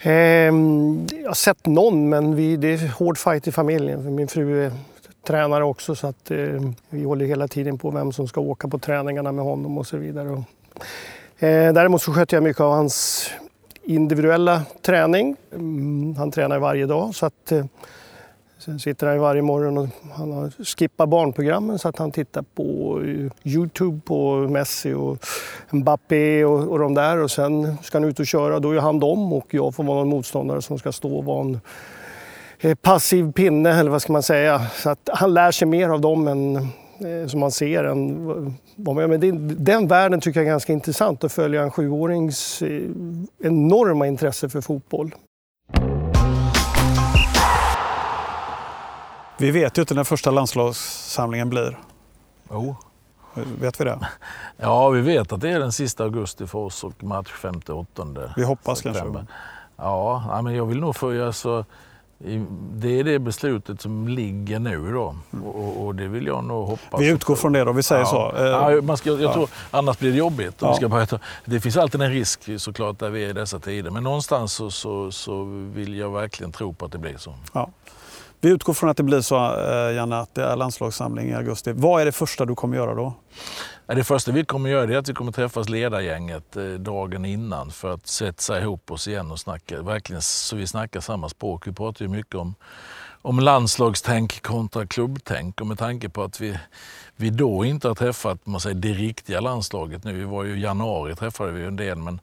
Ehm, 0.00 1.06
jag 1.22 1.28
har 1.28 1.34
sett 1.34 1.66
någon, 1.66 2.08
men 2.08 2.36
vi, 2.36 2.56
det 2.56 2.68
är 2.68 2.88
hård 2.88 3.18
fight 3.18 3.46
i 3.46 3.52
familjen. 3.52 4.14
Min 4.14 4.28
fru 4.28 4.66
är 4.66 4.72
tränare 5.26 5.64
också 5.64 5.94
så 5.94 6.06
att 6.06 6.30
eh, 6.30 6.60
vi 6.90 7.04
håller 7.04 7.26
hela 7.26 7.48
tiden 7.48 7.78
på 7.78 7.90
vem 7.90 8.12
som 8.12 8.28
ska 8.28 8.40
åka 8.40 8.68
på 8.68 8.78
träningarna 8.78 9.32
med 9.32 9.44
honom 9.44 9.78
och 9.78 9.86
så 9.86 9.96
vidare. 9.96 10.30
Och, 10.30 10.44
eh, 11.42 11.72
däremot 11.72 12.02
så 12.02 12.12
sköter 12.12 12.36
jag 12.36 12.44
mycket 12.44 12.60
av 12.60 12.72
hans 12.72 13.26
individuella 13.82 14.62
träning. 14.82 15.36
Mm, 15.52 16.16
han 16.16 16.30
tränar 16.30 16.58
varje 16.58 16.86
dag 16.86 17.14
så 17.14 17.26
att 17.26 17.52
eh, 17.52 17.64
Sen 18.64 18.78
sitter 18.78 19.06
han 19.06 19.18
varje 19.18 19.42
morgon 19.42 19.78
och 19.78 19.88
han 20.12 20.32
har 20.32 20.64
skippat 20.64 21.08
barnprogrammen 21.08 21.78
så 21.78 21.88
att 21.88 21.98
han 21.98 22.12
tittar 22.12 22.44
på 22.54 23.00
eh, 23.04 23.52
Youtube 23.52 24.00
på 24.04 24.36
Messi 24.36 24.92
och 24.92 25.18
Mbappé 25.70 26.44
och, 26.44 26.68
och 26.68 26.78
de 26.78 26.94
där. 26.94 27.18
Och 27.18 27.30
sen 27.30 27.76
ska 27.82 27.98
han 27.98 28.08
ut 28.08 28.20
och 28.20 28.26
köra. 28.26 28.60
Då 28.60 28.70
är 28.72 28.80
han 28.80 29.00
dem 29.00 29.32
och 29.32 29.54
jag 29.54 29.74
får 29.74 29.84
vara 29.84 29.98
någon 29.98 30.08
motståndare 30.08 30.62
som 30.62 30.78
ska 30.78 30.92
stå 30.92 31.16
och 31.16 31.24
vara 31.24 31.40
en 31.40 31.60
passiv 32.82 33.32
pinne, 33.32 33.70
eller 33.80 33.90
vad 33.90 34.02
ska 34.02 34.12
man 34.12 34.22
säga. 34.22 34.66
Så 34.74 34.90
att 34.90 35.08
han 35.12 35.34
lär 35.34 35.50
sig 35.50 35.68
mer 35.68 35.88
av 35.88 36.00
dem 36.00 36.28
än 36.28 36.56
eh, 36.56 37.26
som 37.28 37.40
man 37.40 37.50
ser. 37.50 37.84
Än, 37.84 38.24
men 38.76 39.20
den, 39.20 39.64
den 39.64 39.88
världen 39.88 40.20
tycker 40.20 40.40
jag 40.40 40.46
är 40.46 40.50
ganska 40.50 40.72
intressant 40.72 41.24
att 41.24 41.32
följa 41.32 41.62
en 41.62 41.70
sjuårings 41.70 42.62
eh, 42.62 42.82
enorma 43.42 44.06
intresse 44.06 44.48
för 44.48 44.60
fotboll. 44.60 45.14
Vi 49.38 49.50
vet 49.50 49.78
ju 49.78 49.82
inte 49.82 49.94
när 49.94 49.98
den 49.98 50.04
första 50.04 50.30
landslagssamlingen 50.30 51.50
blir. 51.50 51.78
Jo. 52.50 52.76
Vet 53.60 53.80
vi 53.80 53.84
det? 53.84 53.98
Ja, 54.56 54.88
vi 54.88 55.00
vet 55.00 55.32
att 55.32 55.40
det 55.40 55.50
är 55.50 55.60
den 55.60 55.72
sista 55.72 56.04
augusti 56.04 56.46
för 56.46 56.58
oss 56.58 56.84
och 56.84 57.04
match 57.04 57.32
5-8. 57.40 58.32
Vi 58.36 58.44
hoppas 58.44 58.78
september. 58.78 59.02
kanske. 59.02 59.34
Ja, 59.76 60.40
men 60.44 60.54
jag 60.54 60.66
vill 60.66 60.80
nog 60.80 60.96
få... 60.96 61.26
Alltså, 61.26 61.64
det 62.72 63.00
är 63.00 63.04
det 63.04 63.18
beslutet 63.18 63.80
som 63.80 64.08
ligger 64.08 64.58
nu 64.58 64.92
då 64.92 65.16
och, 65.44 65.86
och 65.86 65.94
det 65.94 66.08
vill 66.08 66.26
jag 66.26 66.44
nog 66.44 66.66
hoppas. 66.66 67.00
Vi 67.00 67.08
utgår 67.08 67.36
från 67.36 67.52
det 67.52 67.64
då, 67.64 67.72
vi 67.72 67.82
säger 67.82 68.02
ja. 68.02 68.06
så. 68.06 68.42
Ja, 68.44 68.82
man 68.82 68.96
ska, 68.96 69.10
jag 69.10 69.20
ja. 69.20 69.32
tror, 69.32 69.48
annars 69.70 69.98
blir 69.98 70.10
det 70.10 70.16
jobbigt. 70.16 70.54
Ja. 70.58 70.74
ska 70.74 70.88
bara, 70.88 71.06
det 71.44 71.60
finns 71.60 71.76
alltid 71.76 72.02
en 72.02 72.10
risk 72.10 72.48
såklart 72.56 72.98
där 72.98 73.10
vi 73.10 73.24
är 73.24 73.28
i 73.28 73.32
dessa 73.32 73.58
tider 73.58 73.90
men 73.90 74.02
någonstans 74.02 74.52
så, 74.52 74.70
så, 74.70 75.10
så 75.10 75.44
vill 75.74 75.94
jag 75.98 76.10
verkligen 76.10 76.52
tro 76.52 76.74
på 76.74 76.84
att 76.84 76.92
det 76.92 76.98
blir 76.98 77.16
så. 77.16 77.34
Vi 78.40 78.50
utgår 78.50 78.74
från 78.74 78.90
att 78.90 78.96
det 78.96 79.02
blir 79.02 79.20
så, 79.20 79.36
eh, 79.36 79.94
Janne, 79.94 80.18
att 80.18 80.34
det 80.34 80.44
är 80.44 80.56
landslagssamling 80.56 81.30
i 81.30 81.34
augusti. 81.34 81.72
Vad 81.72 82.00
är 82.00 82.04
det 82.04 82.12
första 82.12 82.44
du 82.44 82.54
kommer 82.54 82.76
göra 82.76 82.94
då? 82.94 83.14
Det 83.86 84.04
första 84.04 84.32
vi 84.32 84.44
kommer 84.44 84.70
göra 84.70 84.94
är 84.94 84.96
att 84.96 85.08
vi 85.08 85.12
kommer 85.12 85.32
träffas 85.32 85.68
ledargänget 85.68 86.56
eh, 86.56 86.64
dagen 86.64 87.24
innan 87.24 87.70
för 87.70 87.94
att 87.94 88.06
sätta 88.06 88.60
ihop 88.60 88.90
oss 88.90 89.08
igen 89.08 89.30
och 89.30 89.40
snacka, 89.40 89.82
verkligen 89.82 90.22
så 90.22 90.56
vi 90.56 90.66
snackar 90.66 91.00
samma 91.00 91.28
språk. 91.28 91.66
Vi 91.66 91.72
pratar 91.72 92.04
ju 92.04 92.08
mycket 92.08 92.34
om, 92.34 92.54
om 93.22 93.40
landslagstänk 93.40 94.42
kontra 94.42 94.86
klubbtänk 94.86 95.60
och 95.60 95.66
med 95.66 95.78
tanke 95.78 96.08
på 96.08 96.22
att 96.22 96.40
vi, 96.40 96.58
vi 97.16 97.30
då 97.30 97.64
inte 97.64 97.88
har 97.88 97.94
träffat 97.94 98.46
man 98.46 98.60
säger, 98.60 98.76
det 98.76 98.92
riktiga 98.92 99.40
landslaget 99.40 100.04
nu. 100.04 100.12
Vi 100.12 100.24
var 100.24 100.44
ju 100.44 100.56
i 100.56 100.62
januari 100.62 101.14
träffade 101.14 101.52
vi 101.52 101.64
en 101.64 101.76
del 101.76 101.98
men 101.98 102.20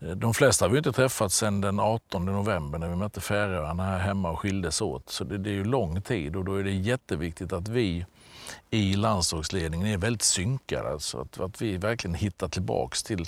eh, 0.00 0.08
de 0.08 0.34
flesta 0.34 0.64
har 0.64 0.70
vi 0.70 0.78
inte 0.78 0.92
träffat 0.92 1.32
sedan 1.32 1.60
den 1.60 1.80
18 1.80 2.24
november 2.24 2.78
när 2.78 2.88
vi 2.88 2.96
mötte 2.96 3.20
Färöarna 3.20 3.84
här 3.84 3.98
hemma 3.98 4.30
och 4.30 4.40
skildes 4.40 4.80
åt. 4.80 5.10
Så 5.10 5.24
det, 5.24 5.38
det 5.38 5.50
är 5.50 5.54
ju 5.54 5.64
lång 5.64 6.02
tid 6.02 6.36
och 6.36 6.44
då 6.44 6.54
är 6.54 6.62
det 6.62 6.72
jätteviktigt 6.72 7.52
att 7.52 7.68
vi 7.68 8.06
i 8.74 8.96
landslagsledningen 8.96 9.86
är 9.86 9.98
väldigt 9.98 10.22
synkade. 10.22 10.92
Alltså 10.92 11.20
att, 11.20 11.40
att 11.40 11.62
vi 11.62 11.76
verkligen 11.76 12.14
hittar 12.14 12.48
tillbaks 12.48 13.02
till 13.02 13.20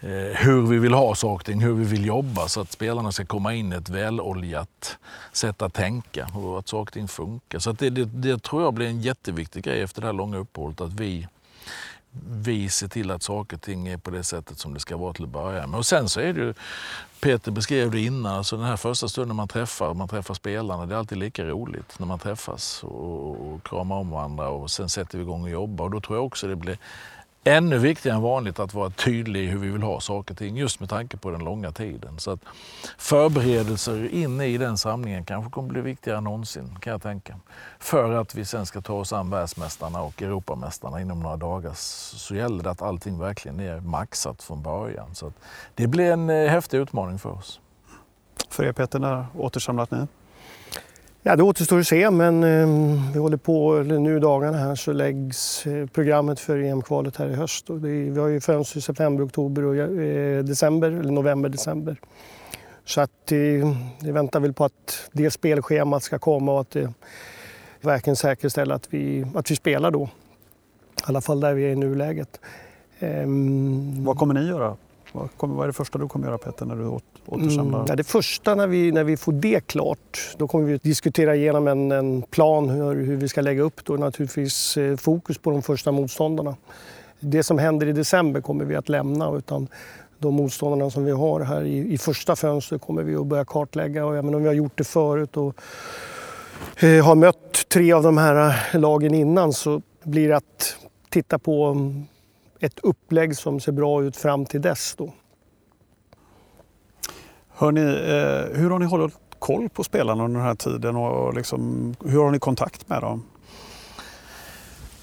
eh, 0.00 0.08
hur 0.36 0.66
vi 0.66 0.78
vill 0.78 0.94
ha 0.94 1.14
saker 1.14 1.56
och 1.56 1.62
hur 1.62 1.74
vi 1.74 1.84
vill 1.84 2.06
jobba 2.06 2.48
så 2.48 2.60
att 2.60 2.72
spelarna 2.72 3.12
ska 3.12 3.24
komma 3.24 3.54
in 3.54 3.72
i 3.72 3.76
ett 3.76 3.88
väloljat 3.88 4.98
sätt 5.32 5.62
att 5.62 5.74
tänka 5.74 6.26
och 6.34 6.58
att 6.58 6.68
saker 6.68 6.90
och 6.90 6.92
ting 6.92 7.08
funkar. 7.08 7.58
Så 7.58 7.72
det, 7.72 7.90
det, 7.90 8.04
det, 8.04 8.42
tror 8.42 8.62
jag 8.62 8.74
blir 8.74 8.86
en 8.86 9.00
jätteviktig 9.00 9.64
grej 9.64 9.82
efter 9.82 10.00
det 10.00 10.06
här 10.06 10.14
långa 10.14 10.36
uppehållet 10.36 10.80
att 10.80 10.92
vi 10.92 11.28
vi 12.42 12.68
ser 12.68 12.88
till 12.88 13.10
att 13.10 13.22
saker 13.22 13.56
och 13.56 13.62
ting 13.62 13.88
är 13.88 13.96
på 13.96 14.10
det 14.10 14.24
sättet 14.24 14.58
som 14.58 14.74
det 14.74 14.80
ska 14.80 14.96
vara 14.96 15.12
till 15.12 15.24
att 15.24 15.30
börja 15.30 15.66
med. 15.66 15.78
Och 15.78 15.86
sen 15.86 16.08
så 16.08 16.20
är 16.20 16.32
det 16.32 16.40
ju, 16.40 16.54
Peter 17.20 17.50
beskrev 17.50 17.90
det 17.90 18.00
innan, 18.00 18.36
alltså 18.36 18.56
den 18.56 18.66
här 18.66 18.76
första 18.76 19.08
stunden 19.08 19.36
man 19.36 19.48
träffar, 19.48 19.94
man 19.94 20.08
träffar 20.08 20.34
spelarna, 20.34 20.86
det 20.86 20.94
är 20.94 20.98
alltid 20.98 21.18
lika 21.18 21.44
roligt 21.44 21.98
när 21.98 22.06
man 22.06 22.18
träffas 22.18 22.84
och, 22.84 23.30
och 23.30 23.62
kramar 23.62 23.96
om 23.96 24.10
varandra 24.10 24.48
och 24.48 24.70
sen 24.70 24.88
sätter 24.88 25.18
vi 25.18 25.24
igång 25.24 25.42
och 25.42 25.50
jobbar. 25.50 25.84
Och 25.84 25.90
då 25.90 26.00
tror 26.00 26.18
jag 26.18 26.26
också 26.26 26.46
det 26.46 26.56
blir 26.56 26.78
ännu 27.44 27.78
viktigare 27.78 28.16
än 28.16 28.22
vanligt 28.22 28.58
att 28.58 28.74
vara 28.74 28.90
tydlig 28.90 29.44
i 29.44 29.46
hur 29.46 29.58
vi 29.58 29.70
vill 29.70 29.82
ha 29.82 30.00
saker 30.00 30.34
och 30.34 30.38
ting 30.38 30.56
just 30.56 30.80
med 30.80 30.88
tanke 30.88 31.16
på 31.16 31.30
den 31.30 31.44
långa 31.44 31.72
tiden. 31.72 32.18
Så 32.18 32.30
att 32.30 32.40
förberedelser 32.98 34.14
in 34.14 34.40
i 34.40 34.58
den 34.58 34.78
samlingen 34.78 35.24
kanske 35.24 35.50
kommer 35.50 35.68
bli 35.68 35.80
viktigare 35.80 36.18
än 36.18 36.24
någonsin 36.24 36.78
kan 36.80 36.90
jag 36.90 37.02
tänka. 37.02 37.36
För 37.78 38.12
att 38.12 38.34
vi 38.34 38.44
sen 38.44 38.66
ska 38.66 38.80
ta 38.80 38.94
oss 38.94 39.12
an 39.12 39.30
världsmästarna 39.30 40.02
och 40.02 40.22
Europamästarna 40.22 41.00
inom 41.00 41.20
några 41.20 41.36
dagar 41.36 41.72
så 41.74 42.34
gäller 42.34 42.64
det 42.64 42.70
att 42.70 42.82
allting 42.82 43.18
verkligen 43.18 43.60
är 43.60 43.80
maxat 43.80 44.42
från 44.42 44.62
början. 44.62 45.14
Så 45.14 45.32
det 45.74 45.86
blir 45.86 46.12
en 46.12 46.30
eh, 46.30 46.50
häftig 46.50 46.78
utmaning 46.78 47.18
för 47.18 47.30
oss. 47.30 47.60
För 48.48 48.64
er 48.64 48.72
Peter, 48.72 48.98
när 48.98 49.26
återsamlat 49.34 49.90
ni? 49.90 50.06
Ja, 51.24 51.36
det 51.36 51.42
återstår 51.42 51.78
att 51.78 51.86
se, 51.86 52.10
men 52.10 52.44
eh, 52.44 53.12
vi 53.12 53.18
håller 53.18 53.36
på, 53.36 53.82
nu 53.82 54.16
i 54.16 54.20
dagarna 54.20 54.58
här 54.58 54.74
så 54.74 54.92
läggs 54.92 55.66
eh, 55.66 55.86
programmet 55.86 56.40
för 56.40 56.58
EM-kvalet 56.58 57.16
här 57.16 57.28
i 57.28 57.34
höst. 57.34 57.70
Och 57.70 57.84
vi 57.84 58.18
har 58.18 58.28
ju 58.28 58.40
fönster 58.40 58.78
i 58.78 58.80
september, 58.80 59.24
oktober 59.26 59.64
och 59.64 59.76
eh, 59.76 60.44
december, 60.44 60.90
eller 60.90 61.12
november, 61.12 61.48
december. 61.48 61.96
Så 62.84 63.00
att 63.00 63.32
eh, 63.32 63.38
vi 64.02 64.12
väntar 64.12 64.40
väl 64.40 64.52
på 64.52 64.64
att 64.64 65.08
det 65.12 65.30
spelschemat 65.30 66.02
ska 66.02 66.18
komma 66.18 66.52
och 66.52 66.60
att 66.60 66.70
det 66.70 66.92
verkligen 67.80 68.16
säkerställer 68.16 68.74
att 68.74 68.86
vi, 68.90 69.26
att 69.34 69.50
vi 69.50 69.56
spelar 69.56 69.90
då. 69.90 70.04
I 70.04 70.08
alla 71.02 71.20
fall 71.20 71.40
där 71.40 71.54
vi 71.54 71.64
är 71.64 71.68
i 71.68 71.76
nuläget. 71.76 72.40
Ehm, 72.98 74.04
Vad 74.04 74.18
kommer 74.18 74.34
ni 74.34 74.48
göra? 74.48 74.76
Vad, 75.12 75.28
kommer, 75.36 75.54
vad 75.54 75.64
är 75.64 75.66
det 75.66 75.72
första 75.72 75.98
du 75.98 76.08
kommer 76.08 76.26
göra 76.26 76.38
Peter 76.38 76.66
när 76.66 76.76
du 76.76 76.98
återsamlar? 77.26 77.84
Mm, 77.84 77.96
det 77.96 78.04
första 78.04 78.54
när 78.54 78.66
vi, 78.66 78.92
när 78.92 79.04
vi 79.04 79.16
får 79.16 79.32
det 79.32 79.66
klart, 79.66 80.34
då 80.36 80.48
kommer 80.48 80.64
vi 80.64 80.74
att 80.74 80.82
diskutera 80.82 81.36
igenom 81.36 81.68
en, 81.68 81.92
en 81.92 82.22
plan 82.22 82.68
hur, 82.68 82.94
hur 82.94 83.16
vi 83.16 83.28
ska 83.28 83.40
lägga 83.40 83.62
upp 83.62 83.84
då 83.84 83.92
naturligtvis 83.92 84.76
eh, 84.76 84.96
fokus 84.96 85.38
på 85.38 85.50
de 85.50 85.62
första 85.62 85.92
motståndarna. 85.92 86.56
Det 87.20 87.42
som 87.42 87.58
händer 87.58 87.86
i 87.86 87.92
december 87.92 88.40
kommer 88.40 88.64
vi 88.64 88.76
att 88.76 88.88
lämna 88.88 89.36
utan 89.36 89.68
de 90.18 90.34
motståndarna 90.34 90.90
som 90.90 91.04
vi 91.04 91.10
har 91.12 91.40
här 91.40 91.62
i, 91.62 91.92
i 91.92 91.98
första 91.98 92.36
fönstret 92.36 92.80
kommer 92.80 93.02
vi 93.02 93.16
att 93.16 93.26
börja 93.26 93.44
kartlägga 93.44 94.06
och 94.06 94.16
även 94.16 94.34
om 94.34 94.42
vi 94.42 94.48
har 94.48 94.54
gjort 94.54 94.78
det 94.78 94.84
förut 94.84 95.36
och 95.36 95.54
eh, 96.82 97.04
har 97.04 97.14
mött 97.14 97.68
tre 97.68 97.92
av 97.92 98.02
de 98.02 98.18
här 98.18 98.48
eh, 98.74 98.80
lagen 98.80 99.14
innan 99.14 99.52
så 99.52 99.82
blir 100.02 100.28
det 100.28 100.36
att 100.36 100.76
titta 101.10 101.38
på 101.38 101.64
mm, 101.64 102.06
ett 102.62 102.78
upplägg 102.82 103.36
som 103.36 103.60
ser 103.60 103.72
bra 103.72 104.02
ut 104.02 104.16
fram 104.16 104.46
till 104.46 104.60
dess. 104.60 104.94
Då. 104.98 105.12
Hör 107.48 107.72
ni, 107.72 107.80
eh, 107.80 108.58
hur 108.58 108.70
har 108.70 108.78
ni 108.78 108.86
hållit 108.86 109.14
koll 109.38 109.68
på 109.68 109.84
spelarna 109.84 110.24
under 110.24 110.38
den 110.38 110.46
här 110.46 110.54
tiden 110.54 110.96
och 110.96 111.34
liksom, 111.34 111.94
hur 112.04 112.18
har 112.18 112.30
ni 112.30 112.38
kontakt 112.38 112.88
med 112.88 113.00
dem? 113.00 113.24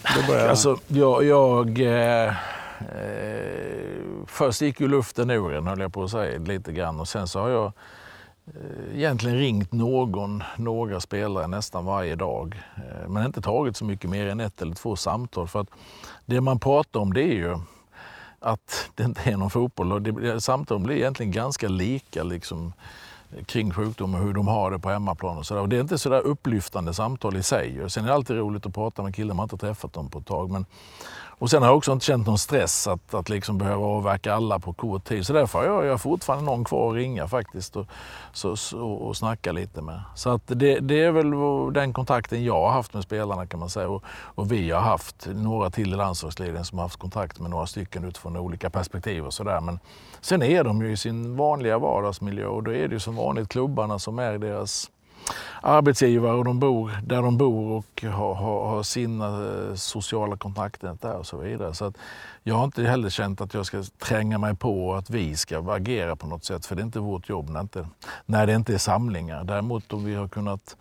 Jag. 0.03 0.49
Alltså, 0.49 0.77
jag, 0.87 1.23
jag 1.23 1.81
eh, 1.81 2.27
eh, 2.27 2.33
först 4.27 4.61
gick 4.61 4.79
ju 4.79 4.87
luften 4.87 5.29
ur 5.29 5.53
en 5.53 5.67
höll 5.67 5.79
jag 5.79 5.93
på 5.93 6.03
att 6.03 6.11
säga 6.11 6.39
lite 6.39 6.71
grann 6.71 6.99
och 6.99 7.07
sen 7.07 7.27
så 7.27 7.39
har 7.39 7.49
jag 7.49 7.65
eh, 7.65 7.71
Eh, 8.55 8.97
egentligen 8.97 9.37
ringt 9.37 9.71
någon, 9.71 10.43
några 10.57 10.99
spelare 10.99 11.47
nästan 11.47 11.85
varje 11.85 12.15
dag. 12.15 12.61
Eh, 12.75 13.09
men 13.09 13.25
inte 13.25 13.41
tagit 13.41 13.77
så 13.77 13.85
mycket 13.85 14.09
mer 14.09 14.27
än 14.27 14.39
ett 14.39 14.61
eller 14.61 14.75
två 14.75 14.95
samtal. 14.95 15.47
För 15.47 15.59
att 15.59 15.69
det 16.25 16.41
man 16.41 16.59
pratar 16.59 16.99
om 16.99 17.13
det 17.13 17.23
är 17.23 17.33
ju 17.33 17.57
att 18.39 18.89
det 18.95 19.03
inte 19.03 19.29
är 19.29 19.37
någon 19.37 19.49
fotboll. 19.49 19.91
Och 19.91 20.01
det, 20.01 20.41
samtalen 20.41 20.83
blir 20.83 20.95
egentligen 20.95 21.31
ganska 21.31 21.67
lika 21.67 22.23
liksom, 22.23 22.73
kring 23.45 23.71
sjukdom 23.71 24.15
och 24.15 24.21
hur 24.21 24.33
de 24.33 24.47
har 24.47 24.71
det 24.71 24.79
på 24.79 24.89
hemmaplan. 24.89 25.37
Och 25.37 25.45
så 25.45 25.53
där. 25.53 25.61
Och 25.61 25.69
det 25.69 25.75
är 25.75 25.81
inte 25.81 25.97
så 25.97 26.09
där 26.09 26.21
upplyftande 26.21 26.93
samtal 26.93 27.37
i 27.37 27.43
sig. 27.43 27.89
Sen 27.89 28.03
är 28.03 28.07
det 28.07 28.13
alltid 28.13 28.37
roligt 28.37 28.65
att 28.65 28.73
prata 28.73 29.03
med 29.03 29.15
killar 29.15 29.35
man 29.35 29.43
inte 29.43 29.57
träffat 29.57 29.93
dem 29.93 30.09
på 30.09 30.19
ett 30.19 30.25
tag. 30.25 30.51
Men 30.51 30.65
och 31.39 31.49
sen 31.49 31.61
har 31.61 31.69
jag 31.69 31.77
också 31.77 31.91
inte 31.91 32.05
känt 32.05 32.27
någon 32.27 32.37
stress 32.37 32.87
att, 32.87 33.13
att 33.13 33.29
liksom 33.29 33.57
behöva 33.57 33.85
avverka 33.85 34.33
alla 34.33 34.59
på 34.59 34.73
kort 34.73 35.03
tid. 35.03 35.25
Så 35.25 35.33
därför 35.33 35.59
har 35.59 35.65
jag, 35.65 35.85
jag 35.85 36.01
fortfarande 36.01 36.45
någon 36.45 36.63
kvar 36.63 36.89
att 36.89 36.95
ringa 36.95 37.27
faktiskt 37.27 37.75
och, 37.75 37.85
så, 38.33 38.55
så, 38.55 38.79
och 38.79 39.17
snacka 39.17 39.51
lite 39.51 39.81
med. 39.81 40.01
Så 40.15 40.29
att 40.29 40.41
det, 40.45 40.79
det 40.79 41.03
är 41.03 41.11
väl 41.11 41.31
den 41.73 41.93
kontakten 41.93 42.43
jag 42.43 42.61
har 42.61 42.71
haft 42.71 42.93
med 42.93 43.03
spelarna 43.03 43.47
kan 43.47 43.59
man 43.59 43.69
säga. 43.69 43.89
Och, 43.89 44.03
och 44.07 44.51
vi 44.51 44.71
har 44.71 44.81
haft 44.81 45.27
några 45.33 45.69
till 45.69 45.93
i 45.93 45.95
landslagsledningen 45.95 46.65
som 46.65 46.77
har 46.77 46.85
haft 46.85 46.99
kontakt 46.99 47.39
med 47.39 47.49
några 47.49 47.65
stycken 47.65 48.03
utifrån 48.03 48.37
olika 48.37 48.69
perspektiv 48.69 49.25
och 49.25 49.33
sådär. 49.33 49.61
Men 49.61 49.79
sen 50.21 50.43
är 50.43 50.63
de 50.63 50.81
ju 50.81 50.91
i 50.91 50.97
sin 50.97 51.35
vanliga 51.35 51.77
vardagsmiljö 51.77 52.45
och 52.45 52.63
då 52.63 52.73
är 52.73 52.87
det 52.87 52.93
ju 52.93 52.99
som 52.99 53.15
vanligt 53.15 53.49
klubbarna 53.49 53.99
som 53.99 54.19
är 54.19 54.37
deras 54.37 54.89
arbetsgivare 55.61 56.33
och 56.33 56.45
de 56.45 56.59
bor 56.59 56.91
där 57.03 57.21
de 57.21 57.37
bor 57.37 57.71
och 57.71 58.03
har, 58.03 58.33
har, 58.33 58.69
har 58.69 58.83
sina 58.83 59.27
eh, 59.27 59.75
sociala 59.75 60.37
kontaktnät 60.37 61.01
där 61.01 61.15
och 61.15 61.27
så 61.27 61.37
vidare. 61.37 61.73
Så 61.73 61.85
att 61.85 61.97
jag 62.43 62.55
har 62.55 62.63
inte 62.63 62.83
heller 62.83 63.09
känt 63.09 63.41
att 63.41 63.53
jag 63.53 63.65
ska 63.65 63.83
tränga 63.83 64.37
mig 64.37 64.55
på 64.55 64.95
att 64.95 65.09
vi 65.09 65.35
ska 65.35 65.73
agera 65.73 66.15
på 66.15 66.27
något 66.27 66.45
sätt, 66.45 66.65
för 66.65 66.75
det 66.75 66.81
är 66.81 66.85
inte 66.85 66.99
vårt 66.99 67.29
jobb 67.29 67.49
när, 67.49 67.61
inte, 67.61 67.87
när 68.25 68.47
det 68.47 68.55
inte 68.55 68.73
är 68.73 68.77
samlingar. 68.77 69.43
Däremot 69.43 69.93
om 69.93 70.05
vi 70.05 70.15
har 70.15 70.27
kunnat 70.27 70.77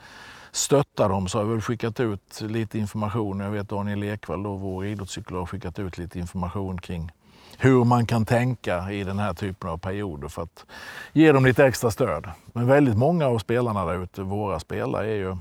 stötta 0.53 1.09
dem 1.09 1.29
så 1.29 1.39
har 1.39 1.45
vi 1.45 1.53
väl 1.53 1.61
skickat 1.61 2.01
ut 2.01 2.41
lite 2.41 2.79
information. 2.79 3.41
Jag 3.41 3.51
vet 3.51 3.69
Daniel 3.69 4.03
Ekvall, 4.03 4.47
vår 4.47 4.87
idrottspsykolog, 4.87 5.41
har 5.41 5.47
skickat 5.47 5.79
ut 5.79 5.99
lite 5.99 6.19
information 6.19 6.81
kring 6.81 7.13
hur 7.61 7.85
man 7.85 8.07
kan 8.07 8.25
tänka 8.25 8.93
i 8.93 9.05
den 9.05 9.19
här 9.19 9.35
typen 9.35 9.71
av 9.71 9.79
perioder 9.79 10.29
för 10.29 10.43
att 10.43 10.65
ge 11.13 11.33
dem 11.33 11.45
lite 11.45 11.67
extra 11.67 11.91
stöd. 11.91 12.27
Men 12.53 12.67
väldigt 12.67 12.97
många 12.97 13.27
av 13.27 13.39
spelarna 13.39 13.85
där 13.85 14.03
ute, 14.03 14.23
våra 14.23 14.61
spelare, 14.61 15.07
är 15.07 15.17
ju, 15.17 15.37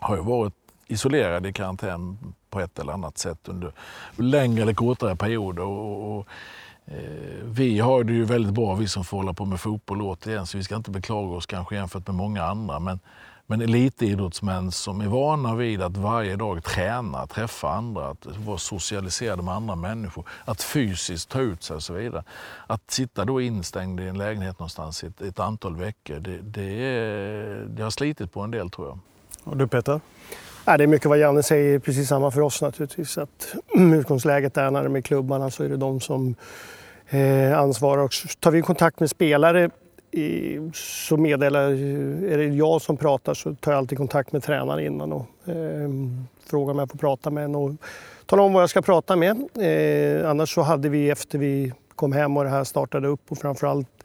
har 0.00 0.16
ju 0.16 0.22
varit 0.22 0.54
isolerade 0.86 1.48
i 1.48 1.52
karantän 1.52 2.18
på 2.50 2.60
ett 2.60 2.78
eller 2.78 2.92
annat 2.92 3.18
sätt 3.18 3.48
under 3.48 3.72
längre 4.16 4.62
eller 4.62 4.74
kortare 4.74 5.16
perioder. 5.16 5.62
Och, 5.62 6.16
och, 6.16 6.26
eh, 6.84 7.44
vi 7.44 7.78
har 7.78 8.04
det 8.04 8.12
ju 8.12 8.24
väldigt 8.24 8.54
bra, 8.54 8.74
vi 8.74 8.88
som 8.88 9.04
får 9.04 9.16
hålla 9.16 9.32
på 9.32 9.44
med 9.44 9.60
fotboll 9.60 10.02
återigen, 10.02 10.46
så 10.46 10.58
vi 10.58 10.64
ska 10.64 10.76
inte 10.76 10.90
beklaga 10.90 11.36
oss 11.36 11.46
kanske 11.46 11.74
jämfört 11.74 12.06
med 12.06 12.16
många 12.16 12.44
andra. 12.44 12.78
Men 12.78 13.00
men 13.46 13.60
elitidrottsmän 13.60 14.72
som 14.72 15.00
är 15.00 15.06
vana 15.06 15.54
vid 15.54 15.82
att 15.82 15.96
varje 15.96 16.36
dag 16.36 16.64
träna, 16.64 17.26
träffa 17.26 17.68
andra, 17.68 18.08
att 18.08 18.26
vara 18.26 18.58
socialiserade 18.58 19.42
med 19.42 19.54
andra 19.54 19.74
människor, 19.74 20.28
att 20.44 20.62
fysiskt 20.62 21.28
ta 21.28 21.40
ut 21.40 21.62
sig 21.62 21.76
och 21.76 21.82
så 21.82 21.92
vidare. 21.92 22.24
Att 22.66 22.90
sitta 22.90 23.24
då 23.24 23.40
instängd 23.40 24.00
i 24.00 24.08
en 24.08 24.18
lägenhet 24.18 24.58
någonstans 24.58 25.04
i 25.04 25.06
ett, 25.06 25.20
ett 25.20 25.38
antal 25.38 25.76
veckor, 25.76 26.18
det, 26.18 26.38
det, 26.38 26.84
är, 26.84 27.66
det 27.68 27.82
har 27.82 27.90
slitit 27.90 28.32
på 28.32 28.40
en 28.40 28.50
del 28.50 28.70
tror 28.70 28.88
jag. 28.88 28.98
Och 29.44 29.56
du 29.56 29.66
Peter? 29.66 30.00
Ja, 30.64 30.76
det 30.76 30.84
är 30.84 30.88
mycket 30.88 31.08
vad 31.08 31.18
Janne 31.18 31.42
säger, 31.42 31.78
precis 31.78 32.08
samma 32.08 32.30
för 32.30 32.40
oss 32.40 32.62
naturligtvis. 32.62 33.18
Att 33.18 33.54
mm, 33.74 33.92
utgångsläget 33.92 34.56
är 34.56 34.70
när 34.70 34.84
de 34.84 34.96
är 34.96 35.00
klubbarna 35.00 35.50
så 35.50 35.64
är 35.64 35.68
det 35.68 35.76
de 35.76 36.00
som 36.00 36.34
eh, 37.08 37.58
ansvarar. 37.58 38.02
Och 38.02 38.12
tar 38.40 38.50
vi 38.50 38.62
kontakt 38.62 39.00
med 39.00 39.10
spelare 39.10 39.70
så 40.74 41.16
meddelar, 41.16 41.70
är 42.30 42.38
det 42.38 42.44
jag 42.44 42.82
som 42.82 42.96
pratar 42.96 43.34
så 43.34 43.54
tar 43.54 43.72
jag 43.72 43.78
alltid 43.78 43.98
kontakt 43.98 44.32
med 44.32 44.42
tränaren 44.42 44.86
innan 44.86 45.12
och 45.12 45.26
eh, 45.46 45.90
frågar 46.46 46.72
om 46.72 46.78
jag 46.78 46.90
får 46.90 46.98
prata 46.98 47.30
med 47.30 47.44
en 47.44 47.54
och 47.54 47.72
talar 48.26 48.42
om 48.42 48.52
vad 48.52 48.62
jag 48.62 48.70
ska 48.70 48.82
prata 48.82 49.16
med. 49.16 49.48
Eh, 49.60 50.30
annars 50.30 50.54
så 50.54 50.62
hade 50.62 50.88
vi 50.88 51.10
efter 51.10 51.38
vi 51.38 51.72
kom 51.94 52.12
hem 52.12 52.36
och 52.36 52.44
det 52.44 52.50
här 52.50 52.64
startade 52.64 53.08
upp 53.08 53.20
och 53.28 53.38
framförallt 53.38 54.04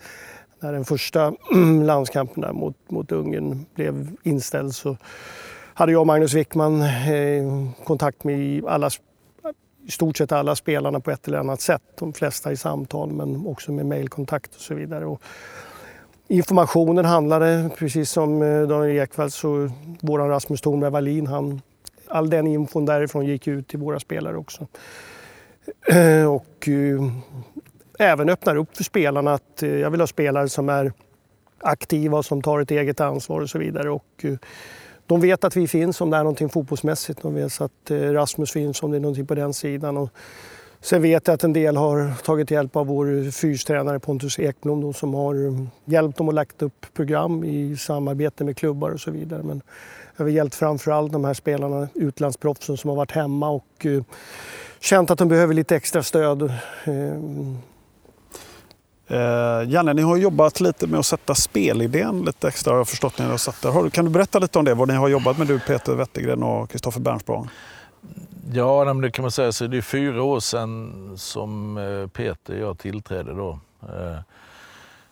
när 0.60 0.74
den 0.74 0.86
första 0.86 1.34
landskampen 1.84 2.42
där 2.42 2.52
mot, 2.52 2.76
mot 2.88 3.12
Ungern 3.12 3.66
blev 3.76 4.16
inställd 4.24 4.76
så 4.76 4.98
hade 5.74 5.92
jag 5.92 6.02
och 6.02 6.08
Magnus 6.08 6.34
Wickman 6.34 6.82
eh, 6.82 7.72
kontakt 7.84 8.24
med 8.24 8.66
alla, 8.66 8.90
i 9.88 9.92
stort 9.92 10.18
sett 10.18 10.32
alla 10.32 10.56
spelarna 10.56 11.00
på 11.00 11.12
ett 11.12 11.28
eller 11.28 11.38
annat 11.38 11.62
sätt. 11.62 11.82
De 12.00 12.14
flesta 12.14 12.52
i 12.52 12.58
samtal 12.58 13.12
men 13.12 13.48
också 13.48 13.72
med 13.72 13.86
mejlkontakt 13.86 14.56
och 14.56 14.62
så 14.62 14.74
vidare. 14.74 15.06
Och 15.06 15.22
Informationen 16.32 17.06
handlade, 17.06 17.70
precis 17.78 18.12
som 18.12 18.42
eh, 18.42 18.68
Daniel 18.68 18.98
Ekvall, 18.98 19.32
så 19.32 19.70
vår 20.02 20.20
Rasmus 20.20 20.62
Thornberg 20.62 20.92
Wallin, 20.92 21.28
han, 21.28 21.62
all 22.08 22.30
den 22.30 22.48
infon 22.48 22.86
därifrån 22.86 23.26
gick 23.26 23.48
ut 23.48 23.68
till 23.68 23.80
våra 23.80 24.00
spelare 24.00 24.38
också. 24.38 24.68
Eh, 25.88 26.34
och 26.34 26.68
uh, 26.68 27.12
även 28.00 28.30
öppnar 28.30 28.56
upp 28.56 28.78
för 28.78 28.84
spelarna 28.84 29.34
att 29.34 29.64
uh, 29.64 29.80
jag 29.80 29.90
vill 29.90 30.00
ha 30.00 30.08
spelare 30.08 30.50
som 30.50 30.70
är 30.70 30.94
aktiva 31.60 32.18
och 32.18 32.26
som 32.26 32.42
tar 32.42 32.60
ett 32.60 32.72
eget 32.72 33.02
ansvar 33.02 33.42
och 33.42 33.50
så 33.50 33.58
vidare. 33.58 33.90
Och, 33.90 34.24
uh, 34.24 34.38
de 35.06 35.22
vet 35.22 35.44
att 35.44 35.56
vi 35.56 35.68
finns 35.68 36.02
om 36.02 36.10
det 36.10 36.18
är 36.18 36.24
någonting 36.24 36.50
fotbollsmässigt. 36.50 37.22
De 37.22 37.36
vet 37.36 37.62
att 37.62 37.92
Rasmus 37.92 38.52
finns 38.52 38.84
om 38.84 38.92
det 38.92 38.98
är 38.98 39.02
någonting 39.02 39.28
på 39.28 39.36
den 39.36 39.54
sidan. 39.54 39.98
Och 39.98 40.10
Sen 40.82 41.02
vet 41.02 41.28
jag 41.28 41.34
att 41.34 41.44
en 41.44 41.54
del 41.54 41.78
har 41.78 42.14
tagit 42.24 42.52
hjälp 42.52 42.76
av 42.76 42.88
vår 42.88 43.32
fystränare 43.32 44.00
Pontus 44.00 44.40
Ekblom 44.40 44.82
då, 44.82 44.94
som 44.94 45.14
har 45.14 45.48
eh, 45.48 45.66
hjälpt 45.86 46.18
dem 46.18 46.28
och 46.28 46.34
lagt 46.34 46.62
upp 46.62 46.86
program 46.94 47.44
i 47.44 47.78
samarbete 47.78 48.44
med 48.44 48.58
klubbar 48.58 48.92
och 48.92 49.00
så 49.00 49.12
vidare. 49.12 49.44
Men 49.44 49.62
jag 50.18 50.26
har 50.26 50.30
hjälpt 50.30 50.56
framförallt 50.56 51.12
de 51.12 51.26
här 51.26 51.34
spelarna, 51.34 51.88
utlandsproffsen 51.94 52.78
som 52.78 52.90
har 52.90 52.98
varit 52.98 53.12
hemma 53.12 53.50
och 53.50 53.86
uh, 53.86 54.04
känt 54.80 55.12
att 55.12 55.18
de 55.18 55.28
behöver 55.28 55.54
lite 55.54 55.76
extra 55.76 56.04
stöd. 56.04 56.42
Uh, 56.88 57.56
Eh, 59.12 59.70
Janne, 59.70 59.94
ni 59.94 60.02
har 60.02 60.18
jobbat 60.18 60.60
lite 60.60 60.88
med 60.88 61.00
att 61.00 61.06
sätta 61.06 61.36
spelidén 61.36 62.22
lite 62.22 62.48
extra 62.48 62.74
har 62.74 62.78
jag 62.78 62.88
förstått. 62.88 63.20
Ni 63.20 63.26
har 63.26 63.38
satt 63.38 63.62
där. 63.62 63.90
Kan 63.90 64.06
du 64.06 64.12
berätta 64.12 64.40
lite 64.40 64.60
om 64.60 64.66
det? 64.66 64.74
Vad 64.74 64.88
ni 64.88 64.94
har 64.94 65.08
jobbat 65.08 65.38
med 65.38 65.48
du, 65.48 65.60
Peter 65.60 65.96
Wettergren 65.96 66.44
och 66.44 66.70
Kristoffer 66.70 67.00
Bernsprång? 67.00 67.50
Ja, 68.54 68.94
det 68.94 69.12
kan 69.12 69.24
man 69.24 69.32
säga. 69.32 69.52
Så 69.52 69.68
det 69.68 69.78
är 69.78 69.82
fyra 69.82 70.24
år 70.24 70.40
sedan 70.40 71.14
som 71.18 71.78
eh, 71.78 72.08
Peter 72.08 72.54
och 72.54 72.60
jag 72.60 72.78
tillträdde 72.78 73.34
då. 73.34 73.60
Eh, 73.82 74.20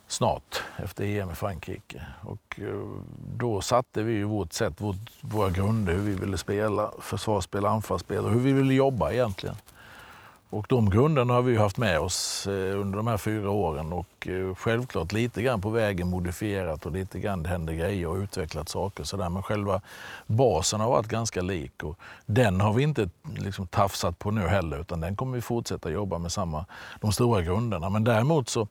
snart 0.08 0.64
efter 0.78 1.04
EM 1.04 1.32
i 1.32 1.36
Frankrike. 1.36 2.06
Och 2.22 2.60
eh, 2.60 3.02
då 3.38 3.62
satte 3.62 4.04
vi 4.04 4.24
vårt 4.24 4.54
sätt, 4.54 4.82
vårt, 4.82 5.12
våra 5.22 5.50
grunder, 5.50 5.94
hur 5.94 6.02
vi 6.02 6.14
ville 6.14 6.38
spela, 6.38 6.92
försvarsspel, 7.00 7.66
anfallsspel 7.66 8.26
och 8.26 8.32
hur 8.32 8.40
vi 8.40 8.52
ville 8.52 8.74
jobba 8.74 9.12
egentligen. 9.12 9.56
Och 10.50 10.66
de 10.70 10.89
grunderna 10.89 11.34
har 11.34 11.42
vi 11.42 11.58
haft 11.58 11.77
med 11.77 12.00
oss 12.00 12.48
eh, 12.48 12.80
under 12.80 12.98
de 12.98 13.08
här 13.08 13.18
fyra 13.18 13.50
åren 13.50 13.94
och 13.94 14.27
eh, 14.27 14.56
självklart 14.56 15.12
lite 15.12 15.42
grann 15.42 15.62
på 15.62 15.70
vägen 15.70 16.08
modifierat 16.08 16.86
och 16.86 16.92
lite 16.92 17.20
grann 17.20 17.44
det 17.44 17.50
händer 17.50 17.74
grejer 17.74 18.08
och 18.08 18.16
utvecklat 18.16 18.70
saker 18.70 19.04
sådär. 19.04 19.30
Men 19.30 19.44
själva 19.44 19.82
basen 20.27 20.80
har 20.80 20.89
varit 20.89 21.08
ganska 21.08 21.42
lik 21.42 21.84
och 21.84 22.00
den 22.25 22.62
har 22.62 22.74
vi 22.74 22.84
inte 22.84 23.10
liksom 23.38 23.68
tafsat 23.68 24.20
på 24.20 24.32
nu 24.32 24.48
heller 24.48 24.80
utan 24.80 25.01
den 25.01 25.16
kommer 25.16 25.36
vi 25.36 25.42
fortsätta 25.42 25.89
jobba 25.89 26.18
med 26.18 26.32
samma, 26.32 26.66
de 27.01 27.12
stora 27.12 27.42
grunderna. 27.42 27.89
Men 27.89 28.04
däremot 28.04 28.50
så 28.50 28.68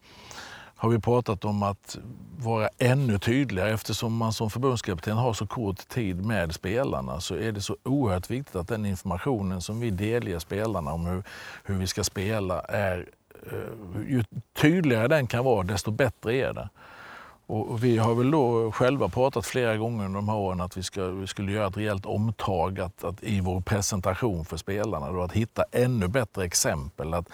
har 0.77 0.89
vi 0.89 0.99
pratat 0.99 1.45
om 1.45 1.63
att 1.63 1.99
vara 2.39 2.69
ännu 2.79 3.19
tydligare. 3.19 3.71
Eftersom 3.71 4.17
man 4.17 4.33
som 4.33 4.51
förbundskapten 4.51 5.17
har 5.17 5.33
så 5.33 5.47
kort 5.47 5.89
tid 5.89 6.25
med 6.25 6.55
spelarna 6.55 7.21
så 7.21 7.35
är 7.35 7.53
det 7.53 7.61
så 7.61 7.77
oerhört 7.83 8.31
viktigt 8.31 8.57
att 8.57 8.69
den 8.69 8.87
informationen 8.87 9.61
som 9.61 9.81
vi 9.81 9.91
delger 9.91 10.39
spelarna 10.39 10.93
om 10.93 11.07
hur, 11.07 11.23
hur 11.65 11.75
vi 11.75 11.87
ska 11.87 12.05
spela 12.05 12.61
är 12.61 13.09
eh, 13.53 14.09
ju 14.09 14.25
tydligare 14.61 15.09
den 15.09 15.27
kan 15.27 15.45
vara, 15.45 15.63
desto 15.63 15.91
bättre 15.91 16.35
är 16.35 16.53
det. 16.53 16.69
Och 17.49 17.85
vi 17.85 17.99
har 17.99 18.15
väl 18.15 18.31
då 18.31 18.73
själva 18.73 19.09
pratat 19.09 19.47
flera 19.47 19.77
gånger 19.77 20.05
under 20.05 20.17
de 20.17 20.29
här 20.29 20.37
åren 20.37 20.61
att 20.61 20.77
vi, 20.77 20.83
ska, 20.83 21.07
vi 21.07 21.27
skulle 21.27 21.53
göra 21.53 21.67
ett 21.67 21.77
rejält 21.77 22.07
omtag 22.07 22.81
att, 22.81 23.05
att 23.05 23.23
i 23.23 23.41
vår 23.41 23.61
presentation 23.61 24.45
för 24.45 24.57
spelarna. 24.57 25.13
Då, 25.13 25.23
att 25.23 25.33
hitta 25.33 25.65
ännu 25.73 26.09
bättre 26.09 26.45
exempel, 26.45 27.15
att 27.15 27.29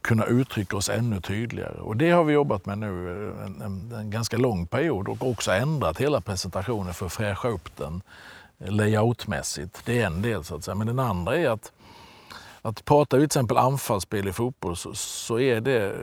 kunna 0.00 0.24
uttrycka 0.24 0.76
oss 0.76 0.88
ännu 0.88 1.20
tydligare. 1.20 1.80
Och 1.80 1.96
det 1.96 2.10
har 2.10 2.24
vi 2.24 2.32
jobbat 2.32 2.66
med 2.66 2.78
nu 2.78 3.10
en, 3.44 3.62
en, 3.62 3.92
en 3.92 4.10
ganska 4.10 4.36
lång 4.36 4.66
period 4.66 5.08
och 5.08 5.30
också 5.30 5.52
ändrat 5.52 6.00
hela 6.00 6.20
presentationen 6.20 6.94
för 6.94 7.06
att 7.06 7.12
fräscha 7.12 7.48
upp 7.48 7.76
den 7.76 8.02
layoutmässigt. 8.58 9.82
Det 9.84 10.02
är 10.02 10.06
en 10.06 10.22
del 10.22 10.44
så 10.44 10.54
att 10.54 10.64
säga. 10.64 10.74
Men 10.74 10.86
den 10.86 10.98
andra 10.98 11.36
är 11.36 11.48
att 11.48 11.72
att 12.62 12.84
prata 12.84 13.16
till 13.16 13.24
exempel 13.24 13.56
anfallsspel 13.56 14.28
i 14.28 14.32
fotboll 14.32 14.76
så, 14.76 14.94
så, 14.94 15.38
är 15.38 15.60
det, 15.60 15.94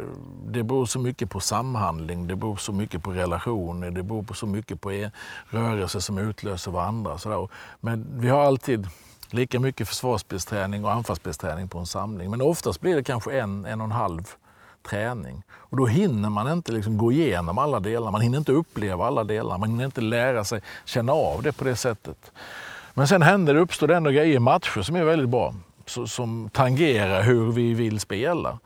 det 0.46 0.64
beror 0.64 0.86
så 0.86 1.00
mycket 1.00 1.30
på 1.30 1.40
samhandling, 1.40 2.28
det 2.28 2.36
beror 2.36 2.56
så 2.56 2.72
mycket 2.72 3.04
på 3.04 3.12
relationer, 3.12 3.92
det 3.92 4.04
beror 4.04 4.24
på 4.24 4.34
så 4.34 4.46
mycket 4.46 4.82
på 4.82 5.10
rörelser 5.50 6.00
som 6.00 6.18
utlöser 6.18 6.72
varandra. 6.72 7.18
Sådär. 7.18 7.48
Men 7.80 8.08
vi 8.20 8.30
har 8.30 8.46
alltid 8.46 8.88
lika 9.30 9.60
mycket 9.60 9.88
försvarsspelsträning 9.88 10.86
och 10.86 10.92
anfallsspelsträning 10.92 11.68
på 11.68 11.80
en 11.80 11.86
samling. 11.86 12.30
Men 12.30 12.42
oftast 12.42 12.82
blir 12.82 12.96
det 12.96 13.04
kanske 13.04 13.40
en, 13.40 13.66
en 13.66 13.82
och 13.82 13.86
en 13.86 13.92
halv 13.92 14.30
träning. 14.90 15.44
Och 15.52 15.78
då 15.78 15.86
hinner 15.86 16.30
man 16.30 16.52
inte 16.52 16.72
liksom 16.72 16.98
gå 16.98 17.12
igenom 17.12 17.58
alla 17.58 17.80
delar, 17.80 18.12
man 18.12 18.22
hinner 18.22 18.38
inte 18.38 18.52
uppleva 18.52 19.06
alla 19.06 19.24
delar, 19.24 19.58
man 19.58 19.70
hinner 19.70 19.86
inte 19.86 20.02
lära 20.02 20.44
sig 20.44 20.62
känna 20.86 21.12
av 21.12 21.44
det 21.44 21.52
på 21.52 21.64
det 21.64 21.76
sättet. 21.76 22.32
Men 22.94 23.08
sen 23.08 23.22
händer 23.22 23.54
det, 23.54 23.60
uppstår 23.60 23.88
det 23.88 23.96
ändå 23.96 24.10
grejer 24.10 24.36
i 24.36 24.40
matcher 24.40 24.82
som 24.82 24.96
är 24.96 25.04
väldigt 25.04 25.30
bra 25.30 25.54
som 25.88 26.50
tangerar 26.50 27.24
hur 27.24 27.52
vi 27.52 27.74
vill 27.74 28.00
spela. 28.00 28.60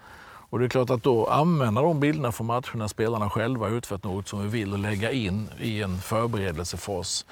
Och 0.52 0.60
det 0.60 0.66
är 0.66 0.70
klart 0.70 0.90
att 0.90 1.04
då 1.04 1.28
använda 1.28 1.82
de 1.82 2.00
bilderna 2.00 2.32
från 2.32 2.48
matcherna 2.48 2.88
spelarna 2.88 3.30
själva 3.30 3.70
utfört 3.70 4.04
något 4.04 4.28
som 4.28 4.42
vi 4.42 4.48
vill 4.48 4.74
och 4.74 4.80
lägga 4.80 5.12
in 5.12 5.50
i 5.60 5.82
en 5.82 5.98
förberedelsefas 5.98 7.26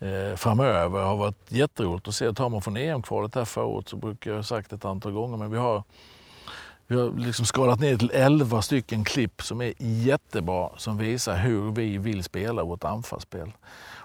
eh, 0.00 0.36
framöver 0.36 1.02
har 1.02 1.16
varit 1.16 1.52
jätteroligt 1.52 2.08
att 2.08 2.14
se. 2.14 2.32
Tar 2.32 2.48
man 2.48 2.62
från 2.62 2.76
EM-kvalet 2.76 3.34
här 3.34 3.44
förra 3.44 3.64
året 3.64 3.88
så 3.88 3.96
brukar 3.96 4.30
jag 4.30 4.38
ha 4.38 4.42
sagt 4.42 4.72
ett 4.72 4.84
antal 4.84 5.12
gånger, 5.12 5.36
men 5.36 5.50
vi 5.50 5.58
har, 5.58 5.82
vi 6.86 6.96
har 6.96 7.10
liksom 7.18 7.46
skalat 7.46 7.80
ner 7.80 7.96
till 7.96 8.10
11 8.14 8.62
stycken 8.62 9.04
klipp 9.04 9.42
som 9.42 9.60
är 9.60 9.72
jättebra 9.78 10.70
som 10.76 10.98
visar 10.98 11.36
hur 11.36 11.70
vi 11.70 11.98
vill 11.98 12.24
spela 12.24 12.64
vårt 12.64 12.84
anfallsspel 12.84 13.52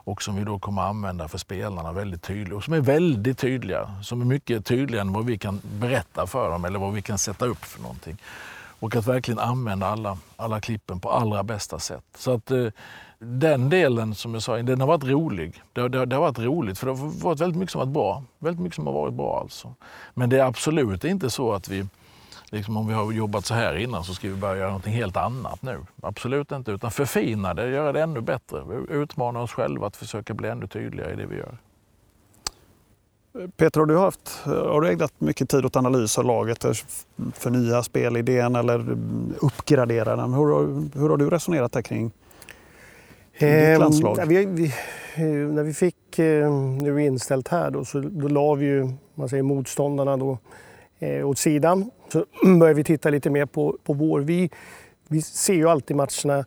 och 0.03 0.21
som 0.21 0.35
vi 0.35 0.43
då 0.43 0.59
kommer 0.59 0.81
att 0.81 0.89
använda 0.89 1.27
för 1.27 1.37
spelarna 1.37 1.91
väldigt 1.91 2.21
tydligt. 2.21 2.53
Och 2.53 2.63
som 2.63 2.73
är 2.73 2.81
väldigt 2.81 3.37
tydliga, 3.37 3.95
som 4.01 4.21
är 4.21 4.25
mycket 4.25 4.65
tydligare 4.65 5.01
än 5.01 5.13
vad 5.13 5.25
vi 5.25 5.37
kan 5.37 5.61
berätta 5.63 6.27
för 6.27 6.49
dem 6.49 6.65
eller 6.65 6.79
vad 6.79 6.93
vi 6.93 7.01
kan 7.01 7.17
sätta 7.17 7.45
upp 7.45 7.65
för 7.65 7.81
någonting. 7.81 8.17
Och 8.79 8.95
att 8.95 9.07
verkligen 9.07 9.39
använda 9.39 9.87
alla, 9.87 10.17
alla 10.35 10.61
klippen 10.61 10.99
på 10.99 11.09
allra 11.09 11.43
bästa 11.43 11.79
sätt. 11.79 12.03
Så 12.17 12.33
att 12.33 12.51
eh, 12.51 12.67
den 13.19 13.69
delen 13.69 14.15
som 14.15 14.33
jag 14.33 14.43
sa, 14.43 14.57
den 14.57 14.81
har 14.81 14.87
varit 14.87 15.03
rolig. 15.03 15.61
Det, 15.73 15.89
det, 15.89 16.05
det, 16.05 16.15
har 16.15 16.21
varit 16.21 16.39
roligt 16.39 16.79
för 16.79 16.87
det 16.87 16.93
har 16.93 17.23
varit 17.23 17.39
väldigt 17.39 17.59
mycket 17.59 17.71
som 17.71 17.79
har 17.79 17.85
varit 17.85 17.93
bra. 17.93 18.23
Väldigt 18.39 18.61
mycket 18.61 18.75
som 18.75 18.87
har 18.87 18.93
varit 18.93 19.13
bra 19.13 19.39
alltså. 19.39 19.73
Men 20.13 20.29
det 20.29 20.39
är 20.39 20.43
absolut 20.43 21.03
inte 21.03 21.29
så 21.29 21.53
att 21.53 21.69
vi 21.69 21.87
liksom 22.53 22.77
om 22.77 22.87
vi 22.87 22.93
har 22.93 23.11
jobbat 23.11 23.45
så 23.45 23.53
här 23.53 23.75
innan 23.75 24.03
så 24.03 24.13
ska 24.13 24.29
vi 24.29 24.35
börja 24.35 24.57
göra 24.57 24.71
något 24.71 24.85
helt 24.85 25.17
annat 25.17 25.61
nu. 25.61 25.79
Absolut 26.01 26.51
inte, 26.51 26.71
utan 26.71 26.91
förfina 26.91 27.53
det, 27.53 27.69
göra 27.69 27.91
det 27.91 28.01
ännu 28.01 28.21
bättre. 28.21 28.63
Utmana 28.89 29.41
oss 29.41 29.51
själva 29.51 29.87
att 29.87 29.95
försöka 29.95 30.33
bli 30.33 30.49
ännu 30.49 30.67
tydligare 30.67 31.13
i 31.13 31.15
det 31.15 31.25
vi 31.25 31.35
gör. 31.35 31.57
Peter, 33.57 33.79
har 33.79 33.87
du, 33.87 33.97
haft, 33.97 34.41
har 34.45 34.81
du 34.81 34.89
ägnat 34.89 35.13
mycket 35.17 35.49
tid 35.49 35.65
åt 35.65 35.75
analys 35.75 36.17
av 36.17 36.25
laget, 36.25 36.65
förnya 37.33 37.83
spelidén 37.83 38.55
eller 38.55 38.97
uppgradera 39.41 40.15
den? 40.15 40.33
Hur, 40.33 40.45
hur 40.99 41.09
har 41.09 41.17
du 41.17 41.29
resonerat 41.29 41.71
där 41.71 41.81
kring, 41.81 42.11
ditt 43.33 43.43
ehm, 43.43 43.79
landslag? 43.79 44.19
Eh, 44.19 44.25
vi, 44.25 44.45
vi, 44.45 44.73
när 45.27 45.63
vi 45.63 45.73
fick 45.73 46.19
eh, 46.19 46.51
nu 46.81 47.05
inställt 47.05 47.47
här 47.47 47.71
då, 47.71 47.85
så 47.85 47.99
då 47.99 48.27
la 48.27 48.53
vi 48.53 48.65
ju, 48.65 48.89
man 49.15 49.29
säger 49.29 49.43
motståndarna 49.43 50.17
då, 50.17 50.37
eh, 50.99 51.29
åt 51.29 51.37
sidan. 51.37 51.91
Så 52.13 52.25
börjar 52.59 52.73
vi 52.73 52.83
titta 52.83 53.09
lite 53.09 53.29
mer 53.29 53.45
på, 53.45 53.77
på 53.83 53.93
vår. 53.93 54.19
Vi, 54.19 54.49
vi 55.07 55.21
ser 55.21 55.53
ju 55.53 55.69
alltid 55.69 55.95
matcherna 55.95 56.45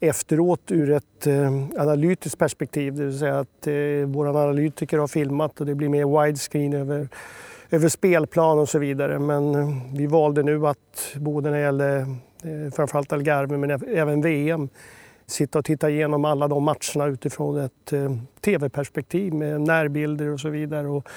efteråt 0.00 0.70
ur 0.70 0.90
ett 0.90 1.26
eh, 1.26 1.64
analytiskt 1.78 2.38
perspektiv. 2.38 2.94
Det 2.94 3.04
vill 3.04 3.18
säga 3.18 3.38
att 3.38 3.66
eh, 3.66 4.06
våra 4.06 4.30
analytiker 4.30 4.98
har 4.98 5.06
filmat 5.06 5.60
och 5.60 5.66
det 5.66 5.74
blir 5.74 5.88
mer 5.88 6.24
widescreen 6.24 6.72
över, 6.72 7.08
över 7.70 7.88
spelplan 7.88 8.58
och 8.58 8.68
så 8.68 8.78
vidare. 8.78 9.18
Men 9.18 9.54
eh, 9.54 9.68
vi 9.94 10.06
valde 10.06 10.42
nu 10.42 10.66
att 10.66 11.14
både 11.16 11.50
när 11.50 11.56
det 11.56 11.62
gäller 11.62 12.00
eh, 12.42 12.72
framförallt 12.76 13.12
Algarve 13.12 13.56
men 13.56 13.70
även 13.70 14.22
VM 14.22 14.68
sitta 15.26 15.58
och 15.58 15.64
titta 15.64 15.90
igenom 15.90 16.24
alla 16.24 16.48
de 16.48 16.64
matcherna 16.64 17.06
utifrån 17.06 17.60
ett 17.60 17.92
eh, 17.92 18.16
tv-perspektiv 18.40 19.34
med 19.34 19.60
närbilder 19.60 20.28
och 20.28 20.40
så 20.40 20.48
vidare. 20.48 20.88
Och 20.88 21.08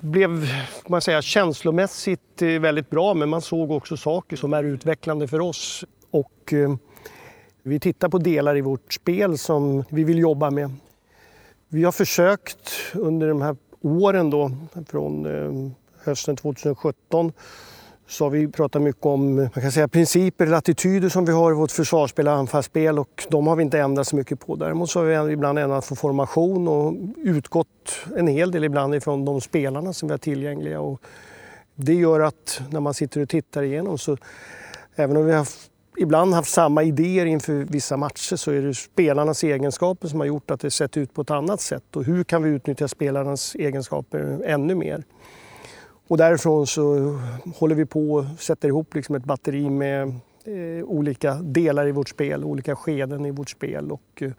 blev 0.00 0.48
man 0.88 1.00
säga, 1.00 1.22
känslomässigt 1.22 2.42
eh, 2.42 2.48
väldigt 2.48 2.90
bra 2.90 3.14
men 3.14 3.28
man 3.28 3.42
såg 3.42 3.70
också 3.70 3.96
saker 3.96 4.36
som 4.36 4.52
är 4.52 4.64
utvecklande 4.64 5.28
för 5.28 5.40
oss. 5.40 5.84
Och 6.10 6.52
eh, 6.52 6.74
vi 7.62 7.80
tittar 7.80 8.08
på 8.08 8.18
delar 8.18 8.56
i 8.56 8.60
vårt 8.60 8.92
spel 8.92 9.38
som 9.38 9.84
vi 9.88 10.04
vill 10.04 10.18
jobba 10.18 10.50
med. 10.50 10.70
Vi 11.68 11.84
har 11.84 11.92
försökt 11.92 12.70
under 12.94 13.28
de 13.28 13.42
här 13.42 13.56
åren 13.80 14.30
då, 14.30 14.50
från 14.88 15.26
eh, 15.26 15.72
hösten 16.04 16.36
2017 16.36 17.32
så 18.08 18.24
har 18.24 18.30
vi 18.30 18.48
pratat 18.48 18.82
mycket 18.82 19.06
om 19.06 19.36
man 19.36 19.50
kan 19.50 19.72
säga, 19.72 19.88
principer 19.88 20.46
eller 20.46 20.56
attityder 20.56 21.08
som 21.08 21.24
vi 21.24 21.32
har 21.32 21.50
i 21.50 21.54
vårt 21.54 21.70
försvarsspel 21.70 22.28
och 22.28 22.34
anfallsspel 22.34 22.98
och 22.98 23.26
de 23.30 23.46
har 23.46 23.56
vi 23.56 23.62
inte 23.62 23.78
ändrat 23.78 24.06
så 24.06 24.16
mycket 24.16 24.40
på. 24.40 24.56
Däremot 24.56 24.90
så 24.90 25.00
har 25.00 25.24
vi 25.24 25.32
ibland 25.32 25.58
ändrat 25.58 25.88
på 25.88 25.96
formation 25.96 26.68
och 26.68 26.94
utgått 27.16 27.98
en 28.16 28.26
hel 28.26 28.50
del 28.50 28.64
ibland 28.64 28.94
ifrån 28.94 29.24
de 29.24 29.40
spelarna 29.40 29.92
som 29.92 30.08
vi 30.08 30.12
har 30.12 30.18
tillgängliga. 30.18 30.80
Och 30.80 31.00
det 31.74 31.94
gör 31.94 32.20
att 32.20 32.60
när 32.70 32.80
man 32.80 32.94
sitter 32.94 33.20
och 33.20 33.28
tittar 33.28 33.62
igenom 33.62 33.98
så 33.98 34.16
även 34.96 35.16
om 35.16 35.26
vi 35.26 35.32
har 35.32 35.46
ibland 35.96 36.34
haft 36.34 36.50
samma 36.50 36.82
idéer 36.82 37.26
inför 37.26 37.52
vissa 37.52 37.96
matcher 37.96 38.36
så 38.36 38.50
är 38.50 38.62
det 38.62 38.74
spelarnas 38.74 39.44
egenskaper 39.44 40.08
som 40.08 40.20
har 40.20 40.26
gjort 40.26 40.50
att 40.50 40.60
det 40.60 40.70
sett 40.70 40.96
ut 40.96 41.14
på 41.14 41.22
ett 41.22 41.30
annat 41.30 41.60
sätt. 41.60 41.96
Och 41.96 42.04
hur 42.04 42.24
kan 42.24 42.42
vi 42.42 42.50
utnyttja 42.50 42.88
spelarnas 42.88 43.54
egenskaper 43.54 44.40
ännu 44.44 44.74
mer? 44.74 45.04
Och 46.08 46.16
därifrån 46.16 46.66
så 46.66 47.14
håller 47.56 47.74
vi 47.74 47.86
på 47.86 48.12
och 48.12 48.24
sätter 48.38 48.68
ihop 48.68 48.94
liksom 48.94 49.14
ett 49.14 49.24
batteri 49.24 49.70
med 49.70 50.08
eh, 50.44 50.84
olika 50.84 51.34
delar 51.34 51.86
i 51.86 51.92
vårt 51.92 52.08
spel, 52.08 52.44
olika 52.44 52.76
skeden 52.76 53.26
i 53.26 53.30
vårt 53.30 53.50
spel 53.50 53.92
och 53.92 54.22
eh, 54.22 54.30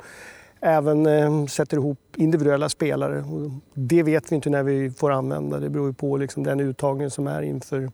även 0.60 1.05
eh, 1.05 1.45
sätter 1.45 1.77
ihop 1.77 1.99
individuella 2.15 2.69
spelare. 2.69 3.19
Och 3.19 3.51
det 3.73 4.03
vet 4.03 4.32
vi 4.32 4.36
inte 4.36 4.49
när 4.49 4.63
vi 4.63 4.91
får 4.91 5.12
använda, 5.12 5.60
det 5.60 5.69
beror 5.69 5.91
på 5.91 6.17
liksom 6.17 6.43
den 6.43 6.60
uttagning 6.60 7.10
som 7.10 7.27
är 7.27 7.41
inför 7.41 7.91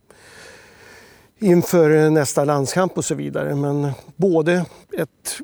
inför 1.40 1.90
eh, 1.90 2.12
nästa 2.12 2.46
landskamp 2.46 2.98
och 2.98 3.06
så 3.06 3.16
vidare. 3.16 3.56
Men 3.56 3.92
både 4.16 4.66
ett, 4.98 5.40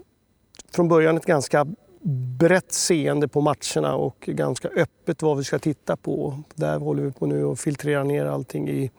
från 0.72 0.88
början 0.88 1.18
ett 1.18 1.26
ganska 1.26 1.68
brett 2.04 2.72
seende 2.72 3.28
på 3.28 3.42
matcherna 3.42 3.96
och 3.96 4.20
ganska 4.20 4.68
öppet 4.68 5.22
vad 5.22 5.38
vi 5.38 5.44
ska 5.44 5.60
titta 5.60 5.96
på. 5.96 6.40
Där 6.56 6.80
håller 6.80 7.04
vi 7.04 7.12
på 7.12 7.26
nu 7.26 7.46
och 7.46 7.60
filtrerar 7.60 8.04
ner 8.04 8.26
allting 8.26 8.70
i 8.70 8.92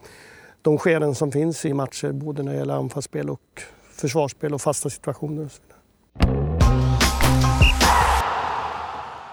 de 0.62 0.79
skeden 0.79 1.15
som 1.15 1.33
finns 1.33 1.65
i 1.65 1.75
matcher, 1.75 2.12
både 2.12 2.43
när 2.43 2.53
det 2.53 2.59
gäller 2.59 2.75
anfallsspel 2.75 3.31
och 3.31 3.62
försvarsspel 3.93 4.55
och 4.55 4.62
fasta 4.62 4.91
situationer. 4.91 5.49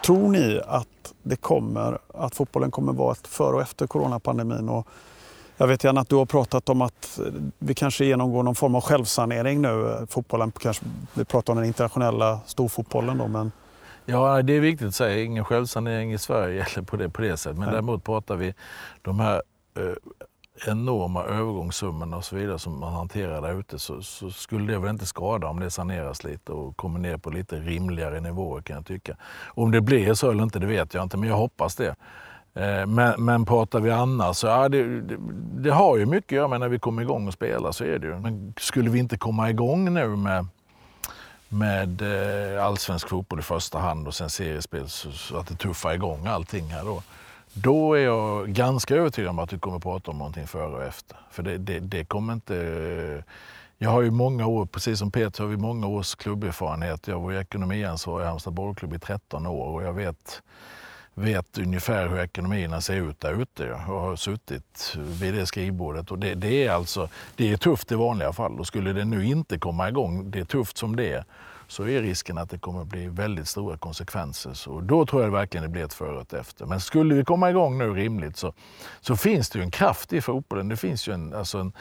Tror 0.05 0.29
ni 0.29 0.61
att 0.65 1.13
det 1.23 1.35
kommer, 1.35 1.99
att 2.13 2.35
fotbollen 2.35 2.71
kommer 2.71 2.93
vara 2.93 3.11
ett 3.11 3.27
före 3.27 3.55
och 3.55 3.61
efter 3.61 3.87
coronapandemin. 3.87 4.69
Och 4.69 4.87
jag 5.59 5.67
vet 5.67 5.83
gärna 5.83 6.01
att 6.01 6.09
du 6.09 6.15
har 6.15 6.25
pratat 6.25 6.69
om 6.69 6.81
att 6.81 7.19
vi 7.59 7.73
kanske 7.73 8.05
genomgår 8.05 8.43
någon 8.43 8.55
form 8.55 8.75
av 8.75 8.81
självsanering 8.81 9.61
nu. 9.61 10.05
Fotbollen, 10.09 10.51
kanske, 10.51 10.85
vi 11.13 11.25
pratar 11.25 11.53
om 11.53 11.57
den 11.57 11.67
internationella 11.67 12.39
storfotbollen 12.45 13.17
då, 13.17 13.27
men 13.27 13.51
Ja, 14.05 14.41
det 14.41 14.53
är 14.53 14.59
viktigt 14.59 14.87
att 14.87 14.95
säga. 14.95 15.23
Ingen 15.23 15.45
självsanering 15.45 16.13
i 16.13 16.17
Sverige 16.17 16.65
eller 16.73 16.85
på 16.85 16.97
det, 16.97 17.09
på 17.09 17.21
det 17.21 17.37
sättet. 17.37 17.57
Men 17.57 17.65
Nej. 17.65 17.73
däremot 17.73 18.03
pratar 18.03 18.35
vi 18.35 18.53
de 19.01 19.19
här 19.19 19.41
eh, 19.77 19.93
enorma 20.67 21.23
övergångssummorna 21.23 22.17
och 22.17 22.25
så 22.25 22.35
vidare 22.35 22.59
som 22.59 22.79
man 22.79 22.93
hanterar 22.93 23.41
där 23.41 23.59
ute 23.59 23.79
så, 23.79 24.01
så, 24.01 24.31
skulle 24.31 24.73
det 24.73 24.79
väl 24.79 24.89
inte 24.89 25.05
skada 25.05 25.47
om 25.47 25.59
det 25.59 25.71
saneras 25.71 26.23
lite 26.23 26.51
och 26.51 26.77
kommer 26.77 26.99
ner 26.99 27.17
på 27.17 27.29
lite 27.29 27.59
rimligare 27.59 28.19
nivåer 28.19 28.61
kan 28.61 28.75
jag 28.75 28.85
tycka. 28.85 29.17
Om 29.47 29.71
det 29.71 29.81
blir 29.81 30.13
så 30.13 30.31
eller 30.31 30.43
inte 30.43 30.59
det 30.59 30.67
vet 30.67 30.93
jag 30.93 31.03
inte 31.03 31.17
men 31.17 31.29
jag 31.29 31.35
hoppas 31.35 31.75
det. 31.75 31.95
Eh, 32.59 32.85
men, 32.85 33.25
men 33.25 33.45
pratar 33.45 33.79
vi 33.79 33.91
annars 33.91 34.37
så 34.37 34.47
ja, 34.47 34.69
det, 34.69 35.01
det, 35.01 35.17
det, 35.57 35.71
har 35.71 35.97
ju 35.97 36.05
mycket 36.05 36.27
att 36.27 36.35
göra 36.35 36.47
med 36.47 36.59
när 36.59 36.69
vi 36.69 36.79
kommer 36.79 37.01
igång 37.01 37.27
och 37.27 37.33
spelar 37.33 37.71
så 37.71 37.83
är 37.83 37.99
det 37.99 38.07
ju. 38.07 38.19
Men 38.19 38.53
skulle 38.57 38.89
vi 38.89 38.99
inte 38.99 39.17
komma 39.17 39.49
igång 39.49 39.93
nu 39.93 40.07
med 40.07 40.45
med 41.49 42.01
eh, 42.01 42.65
allsvensk 42.65 43.09
fotboll 43.09 43.39
i 43.39 43.41
första 43.41 43.79
hand 43.79 44.07
och 44.07 44.13
sen 44.13 44.29
seriespel 44.29 44.89
så, 44.89 45.11
så 45.11 45.37
att 45.37 45.47
det 45.47 45.55
tuffar 45.55 45.93
igång 45.93 46.27
allting 46.27 46.67
här 46.67 46.85
då. 46.85 47.03
Då 47.53 47.93
är 47.93 47.99
jag 47.99 48.49
ganska 48.49 48.95
övertygad 48.95 49.29
om 49.29 49.39
att 49.39 49.49
du 49.49 49.59
kommer 49.59 49.79
prata 49.79 50.11
om 50.11 50.17
någonting 50.17 50.47
före 50.47 50.75
och 50.75 50.83
efter. 50.83 51.17
För 51.31 51.43
det, 51.43 51.57
det, 51.57 51.79
det 51.79 52.05
kommer 52.05 52.33
inte... 52.33 52.55
Eh, 52.55 53.33
jag 53.77 53.89
har 53.89 54.01
ju 54.01 54.11
många 54.11 54.47
år, 54.47 54.65
precis 54.65 54.99
som 54.99 55.11
Peter, 55.11 55.43
har 55.43 55.49
vi 55.49 55.57
många 55.57 55.87
års 55.87 56.15
klubberfarenhet. 56.15 57.07
Jag 57.07 57.19
var 57.19 57.33
ekonomiansvarig 57.33 58.23
i 58.23 58.27
Halmstad 58.27 58.53
bollklubb 58.53 58.93
i 58.93 58.99
13 58.99 59.47
år 59.47 59.67
och 59.67 59.83
jag 59.83 59.93
vet 59.93 60.41
vet 61.19 61.57
ungefär 61.57 62.07
hur 62.07 62.19
ekonomierna 62.19 62.81
ser 62.81 62.95
ut 62.95 63.19
där 63.19 63.41
ute 63.41 63.71
och 63.71 63.79
har 63.79 64.15
suttit 64.15 64.95
vid 64.97 65.33
det 65.33 65.45
skrivbordet. 65.45 66.11
Och 66.11 66.19
det, 66.19 66.35
det, 66.35 66.67
är 66.67 66.71
alltså, 66.71 67.09
det 67.35 67.53
är 67.53 67.57
tufft 67.57 67.91
i 67.91 67.95
vanliga 67.95 68.33
fall 68.33 68.59
och 68.59 68.67
skulle 68.67 68.93
det 68.93 69.05
nu 69.05 69.25
inte 69.25 69.59
komma 69.59 69.89
igång, 69.89 70.31
det 70.31 70.39
är 70.39 70.45
tufft 70.45 70.77
som 70.77 70.95
det 70.95 71.13
är, 71.13 71.25
så 71.67 71.87
är 71.87 72.01
risken 72.01 72.37
att 72.37 72.49
det 72.49 72.57
kommer 72.57 72.83
bli 72.83 73.07
väldigt 73.07 73.47
stora 73.47 73.77
konsekvenser. 73.77 74.53
Så 74.53 74.81
då 74.81 75.05
tror 75.05 75.23
jag 75.23 75.31
verkligen 75.31 75.63
det 75.63 75.69
blir 75.69 75.83
ett 75.83 75.93
före 75.93 76.15
och 76.15 76.21
ett 76.21 76.33
efter. 76.33 76.65
Men 76.65 76.79
skulle 76.79 77.15
vi 77.15 77.23
komma 77.23 77.49
igång 77.49 77.77
nu 77.77 77.93
rimligt 77.93 78.37
så, 78.37 78.53
så 79.01 79.15
finns 79.15 79.49
det 79.49 79.59
ju 79.59 79.63
en 79.63 79.71
kraft 79.71 80.13
i 80.13 80.21
fotbollen. 80.21 80.69
Det 80.69 80.77
finns 80.77 81.07
ju 81.07 81.13
en, 81.13 81.33
alltså 81.33 81.57
en, 81.57 81.73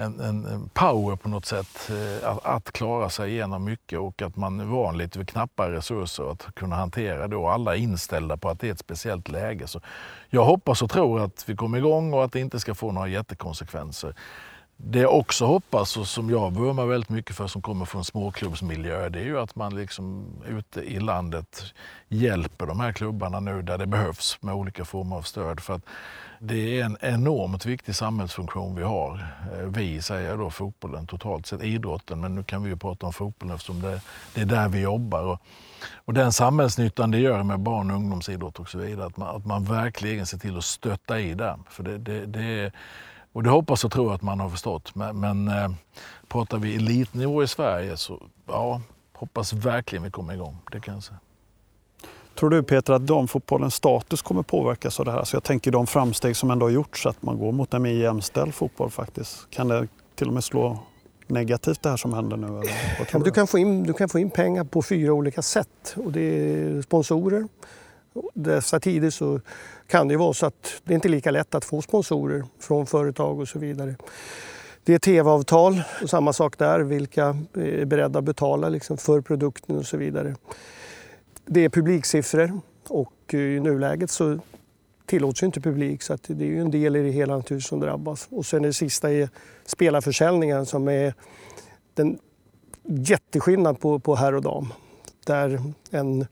en, 0.00 0.20
en 0.46 0.70
power 0.74 1.16
på 1.16 1.28
något 1.28 1.46
sätt 1.46 1.90
eh, 1.90 2.28
att, 2.30 2.46
att, 2.46 2.72
klara 2.72 3.10
sig 3.10 3.30
igenom 3.30 3.64
mycket 3.64 3.98
och 3.98 4.22
att 4.22 4.36
man 4.36 4.60
är 4.60 4.64
van 4.64 4.98
lite 4.98 5.18
vid 5.18 5.28
knappa 5.28 5.70
resurser 5.70 6.32
att 6.32 6.54
kunna 6.54 6.76
hantera 6.76 7.28
det 7.28 7.36
och 7.36 7.52
alla 7.52 7.76
är 7.76 7.78
inställda 7.78 8.36
på 8.36 8.48
att 8.48 8.60
det 8.60 8.68
är 8.68 8.72
ett 8.72 8.78
speciellt 8.78 9.28
läge. 9.28 9.66
Så 9.66 9.80
jag 10.28 10.44
hoppas 10.44 10.82
och 10.82 10.90
tror 10.90 11.20
att 11.20 11.48
vi 11.48 11.56
kommer 11.56 11.78
igång 11.78 12.14
och 12.14 12.24
att 12.24 12.32
det 12.32 12.40
inte 12.40 12.60
ska 12.60 12.74
få 12.74 12.92
några 12.92 13.08
jättekonsekvenser. 13.08 14.14
Det 14.84 14.98
jag 14.98 15.14
också 15.14 15.46
hoppas 15.46 15.96
och 15.96 16.06
som 16.06 16.30
jag 16.30 16.54
vurmar 16.54 16.86
väldigt 16.86 17.08
mycket 17.10 17.36
för 17.36 17.46
som 17.46 17.62
kommer 17.62 17.84
från 17.84 18.04
småklubbsmiljö 18.04 19.08
det 19.08 19.18
är 19.18 19.24
ju 19.24 19.38
att 19.40 19.56
man 19.56 19.74
liksom 19.74 20.26
ute 20.48 20.80
i 20.80 21.00
landet 21.00 21.64
hjälper 22.08 22.66
de 22.66 22.80
här 22.80 22.92
klubbarna 22.92 23.40
nu 23.40 23.62
där 23.62 23.78
det 23.78 23.86
behövs 23.86 24.38
med 24.40 24.54
olika 24.54 24.84
former 24.84 25.16
av 25.16 25.22
stöd. 25.22 25.60
För 25.60 25.74
att 25.74 25.82
det 26.38 26.80
är 26.80 26.84
en 26.84 26.96
enormt 27.00 27.66
viktig 27.66 27.94
samhällsfunktion 27.94 28.74
vi 28.74 28.82
har. 28.82 29.26
Eh, 29.52 29.66
vi 29.66 30.02
säger 30.02 30.36
då 30.36 30.50
fotbollen 30.50 31.06
totalt 31.06 31.46
sett, 31.46 31.62
idrotten, 31.62 32.20
men 32.20 32.34
nu 32.34 32.42
kan 32.42 32.62
vi 32.62 32.70
ju 32.70 32.76
prata 32.76 33.06
om 33.06 33.12
fotbollen 33.12 33.54
eftersom 33.54 33.82
det, 33.82 34.00
det 34.34 34.40
är 34.40 34.46
där 34.46 34.68
vi 34.68 34.80
jobbar. 34.80 35.22
Och, 35.22 35.40
och 35.94 36.14
den 36.14 36.32
samhällsnyttan 36.32 37.10
det 37.10 37.18
gör 37.18 37.42
med 37.42 37.60
barn 37.60 37.90
och 37.90 37.96
ungdomsidrott 37.96 38.58
och 38.58 38.68
så 38.68 38.78
vidare, 38.78 39.06
att 39.06 39.16
man, 39.16 39.36
att 39.36 39.46
man 39.46 39.64
verkligen 39.64 40.26
ser 40.26 40.38
till 40.38 40.58
att 40.58 40.64
stötta 40.64 41.20
i 41.20 41.34
den. 41.34 41.64
För 41.70 41.82
det, 41.82 41.98
det, 41.98 42.26
det 42.26 42.42
är, 42.42 42.72
och 43.32 43.42
det 43.42 43.50
hoppas 43.50 43.84
och 43.84 43.92
tror 43.92 44.14
att 44.14 44.22
man 44.22 44.40
har 44.40 44.48
förstått. 44.48 44.94
Men, 44.94 45.20
men 45.20 45.48
eh, 45.48 45.70
pratar 46.28 46.58
vi 46.58 46.76
elitnivå 46.76 47.42
i 47.42 47.46
Sverige 47.46 47.96
så 47.96 48.22
ja, 48.46 48.80
hoppas 49.12 49.52
verkligen 49.52 50.02
vi 50.02 50.10
kommer 50.10 50.34
igång. 50.34 50.56
Det 50.72 50.80
kan 50.80 50.94
jag 50.94 51.02
säga. 51.02 51.18
Tror 52.34 52.50
du 52.50 52.62
Peter 52.62 52.92
att 52.92 53.06
damfotbollens 53.06 53.74
status 53.74 54.22
kommer 54.22 54.42
påverkas 54.42 55.00
av 55.00 55.06
det 55.06 55.12
här? 55.12 55.24
Så 55.24 55.36
jag 55.36 55.44
tänker 55.44 55.70
de 55.70 55.86
framsteg 55.86 56.36
som 56.36 56.50
ändå 56.50 56.66
har 56.66 56.70
gjorts, 56.70 57.06
att 57.06 57.22
man 57.22 57.38
går 57.38 57.52
mot 57.52 57.74
en 57.74 57.82
mer 57.82 57.92
jämställd 57.92 58.54
fotboll 58.54 58.90
faktiskt. 58.90 59.50
Kan 59.50 59.68
det 59.68 59.88
till 60.14 60.28
och 60.28 60.34
med 60.34 60.44
slå 60.44 60.78
negativt 61.26 61.82
det 61.82 61.90
här 61.90 61.96
som 61.96 62.14
händer 62.14 62.36
nu? 62.36 62.46
Eller 62.46 63.24
du, 63.24 63.30
kan 63.30 63.46
få 63.46 63.58
in, 63.58 63.82
du 63.82 63.92
kan 63.92 64.08
få 64.08 64.18
in 64.18 64.30
pengar 64.30 64.64
på 64.64 64.82
fyra 64.82 65.12
olika 65.12 65.42
sätt. 65.42 65.94
Och 65.96 66.12
det 66.12 66.20
är 66.20 66.82
sponsorer. 66.82 67.48
Dessa 68.34 68.80
tider 68.80 69.10
så 69.10 69.40
kan 69.86 70.08
det 70.08 70.16
vara 70.16 70.32
så 70.32 70.46
att 70.46 70.82
det 70.84 70.94
inte 70.94 71.08
är 71.08 71.10
lika 71.10 71.30
lätt 71.30 71.54
att 71.54 71.64
få 71.64 71.82
sponsorer 71.82 72.44
från 72.58 72.86
företag 72.86 73.40
och 73.40 73.48
så 73.48 73.58
vidare. 73.58 73.96
Det 74.84 74.94
är 74.94 74.98
tv-avtal, 74.98 75.82
och 76.02 76.10
samma 76.10 76.32
sak 76.32 76.58
där. 76.58 76.80
Vilka 76.80 77.36
är 77.54 77.84
beredda 77.84 78.18
att 78.18 78.24
betala 78.24 78.68
liksom 78.68 78.96
för 78.96 79.20
produkten 79.20 79.76
och 79.76 79.86
så 79.86 79.96
vidare. 79.96 80.36
Det 81.44 81.64
är 81.64 81.68
publiksiffror 81.68 82.60
och 82.88 83.34
eh, 83.34 83.40
i 83.40 83.60
nuläget 83.60 84.10
så 84.10 84.38
tillåts 85.06 85.42
ju 85.42 85.46
inte 85.46 85.60
publik 85.60 86.02
så 86.02 86.12
att 86.12 86.22
det 86.26 86.44
är 86.44 86.48
ju 86.48 86.60
en 86.60 86.70
del 86.70 86.96
i 86.96 87.02
det 87.02 87.10
hela 87.10 87.36
naturligtvis 87.36 87.68
som 87.68 87.80
drabbas. 87.80 88.28
Och 88.30 88.46
sen 88.46 88.62
det 88.62 88.72
sista 88.72 89.12
är 89.12 89.28
spelarförsäljningen 89.66 90.66
som 90.66 90.88
är 90.88 91.14
den 91.94 92.18
jätteskillnad 92.84 93.80
på, 93.80 93.98
på 93.98 94.14
herr 94.14 94.34
och 94.34 94.42
dam. 94.42 94.72
Där 95.26 95.62
en 95.90 96.26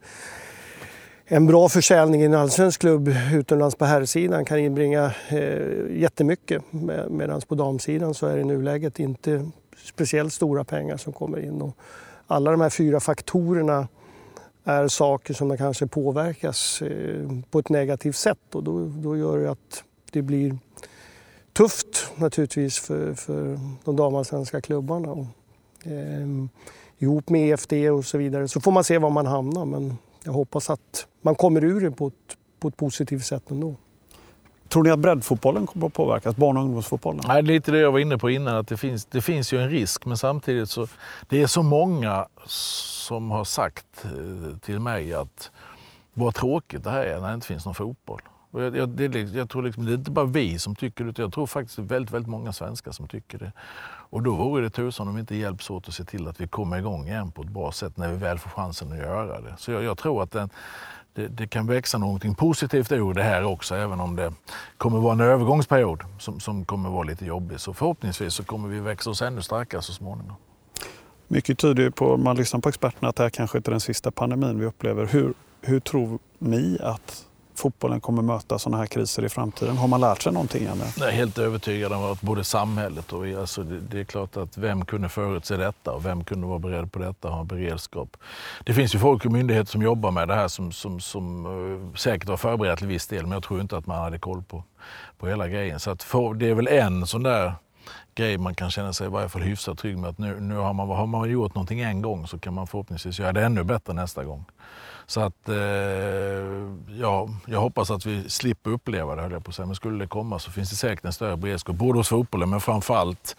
en 1.31 1.47
bra 1.47 1.69
försäljning 1.69 2.21
i 2.21 2.25
en 2.25 2.33
allsvensk 2.33 2.81
klubb 2.81 3.15
utomlands 3.33 3.75
på 3.75 3.85
herrsidan 3.85 4.45
kan 4.45 4.59
inbringa 4.59 5.13
eh, 5.29 5.97
jättemycket 5.99 6.63
medan 7.09 7.41
på 7.47 7.55
damsidan 7.55 8.13
så 8.13 8.27
är 8.27 8.35
det 8.35 8.41
i 8.41 8.43
nuläget 8.43 8.99
inte 8.99 9.49
speciellt 9.83 10.33
stora 10.33 10.63
pengar 10.63 10.97
som 10.97 11.13
kommer 11.13 11.39
in. 11.39 11.61
Och 11.61 11.77
alla 12.27 12.51
de 12.51 12.61
här 12.61 12.69
fyra 12.69 12.99
faktorerna 12.99 13.87
är 14.63 14.87
saker 14.87 15.33
som 15.33 15.57
kanske 15.57 15.87
påverkas 15.87 16.81
eh, 16.81 17.29
på 17.51 17.59
ett 17.59 17.69
negativt 17.69 18.15
sätt 18.15 18.55
och 18.55 18.63
då, 18.63 18.85
då 18.85 19.17
gör 19.17 19.37
det 19.37 19.51
att 19.51 19.83
det 20.11 20.21
blir 20.21 20.57
tufft 21.53 22.11
naturligtvis 22.15 22.79
för, 22.79 23.13
för 23.13 23.59
de 23.83 23.95
damallsvenska 23.95 24.61
klubbarna. 24.61 25.11
Och, 25.11 25.25
eh, 25.83 26.27
ihop 26.97 27.29
med 27.29 27.49
EFD 27.49 27.73
och 27.73 28.05
så 28.05 28.17
vidare 28.17 28.47
så 28.47 28.61
får 28.61 28.71
man 28.71 28.83
se 28.83 28.97
var 28.97 29.09
man 29.09 29.25
hamnar 29.25 29.65
men 29.65 29.97
jag 30.23 30.31
hoppas 30.31 30.69
att 30.69 31.05
man 31.21 31.35
kommer 31.35 31.63
ur 31.63 31.81
det 31.81 31.91
på 31.91 32.07
ett, 32.07 32.37
på 32.59 32.67
ett 32.67 32.77
positivt 32.77 33.25
sätt 33.25 33.51
ändå. 33.51 33.75
Tror 34.67 34.83
ni 34.83 34.89
att 34.89 34.99
breddfotbollen 34.99 35.67
kommer 35.67 35.87
att 35.87 35.93
påverkas? 35.93 36.35
Barn 36.35 36.57
och 36.57 36.63
ungdomsfotbollen? 36.63 37.23
Nej, 37.27 37.41
lite 37.41 37.71
det 37.71 37.79
jag 37.79 37.91
var 37.91 37.99
inne 37.99 38.17
på 38.17 38.29
innan. 38.29 38.55
att 38.55 38.67
Det 38.67 38.77
finns, 38.77 39.05
det 39.05 39.21
finns 39.21 39.53
ju 39.53 39.61
en 39.61 39.69
risk 39.69 40.05
men 40.05 40.17
samtidigt 40.17 40.69
så 40.69 40.87
det 41.29 41.41
är 41.41 41.47
så 41.47 41.63
många 41.63 42.27
som 42.45 43.31
har 43.31 43.43
sagt 43.43 44.05
eh, 44.05 44.57
till 44.57 44.79
mig 44.79 45.13
att 45.13 45.51
vad 46.13 46.35
tråkigt 46.35 46.83
det 46.83 46.89
här 46.89 47.03
är 47.03 47.21
när 47.21 47.27
det 47.27 47.33
inte 47.33 47.47
finns 47.47 47.65
någon 47.65 47.75
fotboll. 47.75 48.21
Och 48.51 48.63
jag, 48.63 48.77
jag, 48.77 48.89
det, 48.89 49.17
jag 49.17 49.49
tror 49.49 49.63
liksom, 49.63 49.85
det 49.85 49.91
är 49.91 49.95
inte 49.95 50.11
bara 50.11 50.25
vi 50.25 50.59
som 50.59 50.75
tycker 50.75 51.03
det, 51.03 51.19
jag 51.19 51.33
tror 51.33 51.47
faktiskt 51.47 51.79
väldigt, 51.79 52.13
väldigt 52.13 52.29
många 52.29 52.53
svenskar 52.53 52.91
som 52.91 53.07
tycker 53.07 53.37
det. 53.37 53.51
Och 54.09 54.23
då 54.23 54.35
vore 54.35 54.63
det 54.63 54.69
tusan 54.69 55.07
om 55.07 55.15
vi 55.15 55.19
inte 55.19 55.35
hjälps 55.35 55.69
åt 55.69 55.87
att 55.87 55.93
se 55.93 56.03
till 56.03 56.27
att 56.27 56.41
vi 56.41 56.47
kommer 56.47 56.77
igång 56.77 57.07
igen 57.07 57.31
på 57.31 57.41
ett 57.41 57.49
bra 57.49 57.71
sätt 57.71 57.97
när 57.97 58.09
vi 58.09 58.17
väl 58.17 58.39
får 58.39 58.49
chansen 58.49 58.91
att 58.91 58.97
göra 58.97 59.41
det. 59.41 59.55
Så 59.57 59.71
jag, 59.71 59.83
jag 59.83 59.97
tror 59.97 60.23
att 60.23 60.31
den, 60.31 60.49
det, 61.19 61.27
det, 61.27 61.47
kan 61.47 61.67
växa 61.67 61.97
någonting 61.97 62.35
positivt 62.35 62.91
ur 62.91 63.13
det 63.13 63.23
här 63.23 63.43
också, 63.43 63.75
även 63.75 63.99
om 63.99 64.15
det 64.15 64.33
kommer 64.77 64.99
vara 64.99 65.13
en 65.13 65.21
övergångsperiod 65.21 66.03
som, 66.19 66.39
som 66.39 66.65
kommer 66.65 66.89
vara 66.89 67.03
lite 67.03 67.25
jobbig. 67.25 67.59
Så 67.59 67.73
förhoppningsvis 67.73 68.33
så 68.33 68.43
kommer 68.43 68.69
vi 68.69 68.79
växa 68.79 69.09
oss 69.09 69.21
ännu 69.21 69.41
starkare 69.41 69.81
så 69.81 69.93
småningom. 69.93 70.35
Mycket 71.27 71.57
tyder 71.57 71.83
ju 71.83 71.91
på, 71.91 72.13
om 72.13 72.23
man 72.23 72.35
lyssnar 72.35 72.59
på 72.59 72.69
experterna, 72.69 73.09
att 73.09 73.15
det 73.15 73.23
här 73.23 73.29
kanske 73.29 73.57
inte 73.57 73.69
är 73.69 73.71
den 73.71 73.79
sista 73.79 74.11
pandemin 74.11 74.59
vi 74.59 74.65
upplever. 74.65 75.05
Hur, 75.05 75.33
hur 75.61 75.79
tror 75.79 76.19
ni 76.39 76.77
att 76.81 77.25
fotbollen 77.59 78.01
kommer 78.01 78.21
möta 78.21 78.59
sådana 78.59 78.77
här 78.77 78.85
kriser 78.85 79.25
i 79.25 79.29
framtiden? 79.29 79.77
Har 79.77 79.87
man 79.87 80.01
lärt 80.01 80.21
sig 80.21 80.33
någonting? 80.33 80.63
Eller? 80.63 80.85
Jag 80.97 81.07
är 81.07 81.11
helt 81.11 81.37
övertygad 81.37 81.93
om 81.93 82.03
att 82.03 82.21
både 82.21 82.43
samhället 82.43 83.13
och 83.13 83.25
alltså 83.27 83.63
det, 83.63 83.79
det, 83.79 83.99
är 83.99 84.03
klart 84.03 84.37
att 84.37 84.57
vem 84.57 84.85
kunde 84.85 85.09
förutse 85.09 85.57
detta 85.57 85.91
och 85.91 86.05
vem 86.05 86.23
kunde 86.23 86.47
vara 86.47 86.59
beredd 86.59 86.91
på 86.91 86.99
detta 86.99 87.27
och 87.27 87.33
ha 87.33 87.43
beredskap. 87.43 88.17
Det 88.65 88.73
finns 88.73 88.95
ju 88.95 88.99
folk 88.99 89.25
och 89.25 89.31
myndigheter 89.31 89.71
som 89.71 89.81
jobbar 89.81 90.11
med 90.11 90.27
det 90.27 90.35
här 90.35 90.47
som, 90.47 90.71
som, 90.71 90.99
som 90.99 91.45
eh, 91.45 91.97
säkert 91.97 92.29
har 92.29 92.37
förberett 92.37 92.79
till 92.79 92.87
viss 92.87 93.07
del 93.07 93.23
men 93.23 93.31
jag 93.31 93.43
tror 93.43 93.61
inte 93.61 93.77
att 93.77 93.85
man 93.85 93.99
hade 94.03 94.19
koll 94.19 94.43
på, 94.43 94.63
på 95.17 95.27
hela 95.27 95.47
grejen. 95.47 95.79
Så 95.79 95.91
att 95.91 96.03
för, 96.03 96.33
det 96.33 96.49
är 96.49 96.53
väl 96.53 96.67
en 96.67 97.07
sån 97.07 97.23
där 97.23 97.53
grej 98.15 98.37
man 98.37 98.55
kan 98.55 98.71
känna 98.71 98.93
sig 98.93 99.07
i 99.07 99.09
varje 99.09 99.29
fall 99.29 99.41
hyfsat 99.41 99.77
trygg 99.77 99.97
med 99.97 100.09
att 100.09 100.17
nu, 100.17 100.39
nu 100.39 100.55
har, 100.55 100.73
man, 100.73 100.89
har 100.89 101.07
man 101.07 101.29
gjort 101.29 101.55
någonting 101.55 101.79
en 101.79 102.01
gång 102.01 102.27
så 102.27 102.39
kan 102.39 102.53
man 102.53 102.67
förhoppningsvis 102.67 103.19
göra 103.19 103.33
det 103.33 103.45
ännu 103.45 103.63
bättre 103.63 103.93
nästa 103.93 104.23
gång. 104.23 104.45
Så 105.09 105.21
att, 105.21 105.49
eh, 105.49 105.55
ja, 106.99 107.29
jag 107.47 107.59
hoppas 107.59 107.91
att 107.91 108.05
vi 108.05 108.29
slipper 108.29 108.69
uppleva 108.71 109.15
det, 109.15 109.21
höll 109.21 109.31
jag 109.31 109.45
på 109.45 109.49
att 109.49 109.55
säga. 109.55 109.65
Men 109.65 109.75
skulle 109.75 110.03
det 110.03 110.07
komma 110.07 110.39
så 110.39 110.51
finns 110.51 110.69
det 110.69 110.75
säkert 110.75 111.05
en 111.05 111.13
större 111.13 111.37
beredskap, 111.37 111.75
både 111.75 111.99
hos 111.99 112.09
fotbollen 112.09 112.49
men 112.49 112.61
framför 112.61 112.95
allt, 112.95 113.35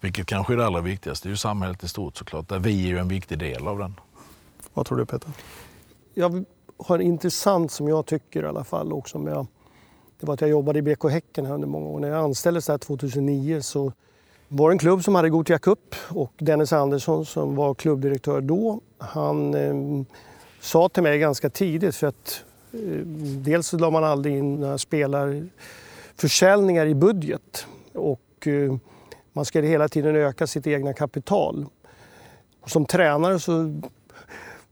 vilket 0.00 0.26
kanske 0.26 0.52
är 0.52 0.56
det 0.56 0.66
allra 0.66 0.80
viktigaste, 0.80 1.28
det 1.28 1.30
är 1.30 1.30
ju 1.30 1.36
samhället 1.36 1.84
i 1.84 1.88
stort 1.88 2.16
såklart, 2.16 2.48
där 2.48 2.58
vi 2.58 2.84
är 2.84 2.88
ju 2.88 2.98
en 2.98 3.08
viktig 3.08 3.38
del 3.38 3.68
av 3.68 3.78
den. 3.78 3.94
Vad 4.74 4.86
tror 4.86 4.98
du 4.98 5.06
Peter? 5.06 5.30
Jag 6.14 6.44
har 6.76 6.98
intressant 6.98 7.72
som 7.72 7.88
jag 7.88 8.06
tycker 8.06 8.42
i 8.42 8.46
alla 8.46 8.64
fall 8.64 8.92
och 8.92 9.08
som 9.08 9.26
jag, 9.26 9.46
det 10.20 10.26
var 10.26 10.34
att 10.34 10.40
jag 10.40 10.50
jobbade 10.50 10.78
i 10.78 10.82
BK 10.82 11.04
Häcken 11.10 11.46
under 11.46 11.68
många 11.68 11.86
år. 11.86 12.00
När 12.00 12.08
jag 12.08 12.24
anställdes 12.24 12.66
där 12.66 12.78
2009 12.78 13.60
så 13.60 13.92
var 14.48 14.68
det 14.68 14.74
en 14.74 14.78
klubb 14.78 15.04
som 15.04 15.14
hade 15.14 15.30
Gothia 15.30 15.58
Cup 15.58 15.94
och 16.08 16.32
Dennis 16.38 16.72
Andersson 16.72 17.26
som 17.26 17.56
var 17.56 17.74
klubbdirektör 17.74 18.40
då, 18.40 18.80
han 18.98 19.54
eh, 19.54 20.04
sa 20.64 20.88
till 20.88 21.02
mig 21.02 21.18
ganska 21.18 21.50
tidigt 21.50 21.96
för 21.96 22.06
att 22.06 22.44
eh, 22.72 22.78
dels 23.44 23.68
så 23.68 23.78
la 23.78 23.90
man 23.90 24.04
aldrig 24.04 24.36
in 24.36 24.54
några 24.54 24.78
spelarförsäljningar 24.78 26.86
i 26.86 26.94
budget 26.94 27.66
och 27.92 28.46
eh, 28.46 28.76
man 29.32 29.44
skulle 29.44 29.66
hela 29.66 29.88
tiden 29.88 30.16
öka 30.16 30.46
sitt 30.46 30.66
egna 30.66 30.92
kapital. 30.92 31.66
Och 32.60 32.70
som 32.70 32.86
tränare 32.86 33.38
så 33.38 33.80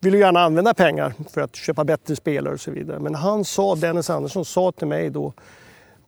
vill 0.01 0.13
du 0.13 0.19
gärna 0.19 0.41
använda 0.41 0.75
pengar 0.75 1.15
för 1.31 1.41
att 1.41 1.57
köpa 1.57 1.85
bättre 1.85 2.17
spelare 2.17 2.55
och 2.55 2.61
så 2.61 2.71
vidare. 2.71 2.99
Men 2.99 3.15
han 3.15 3.45
sa, 3.45 3.75
Dennis 3.75 4.11
Andersson 4.11 4.45
sa 4.45 4.73
till 4.73 4.87
mig 4.87 5.11
då, 5.11 5.33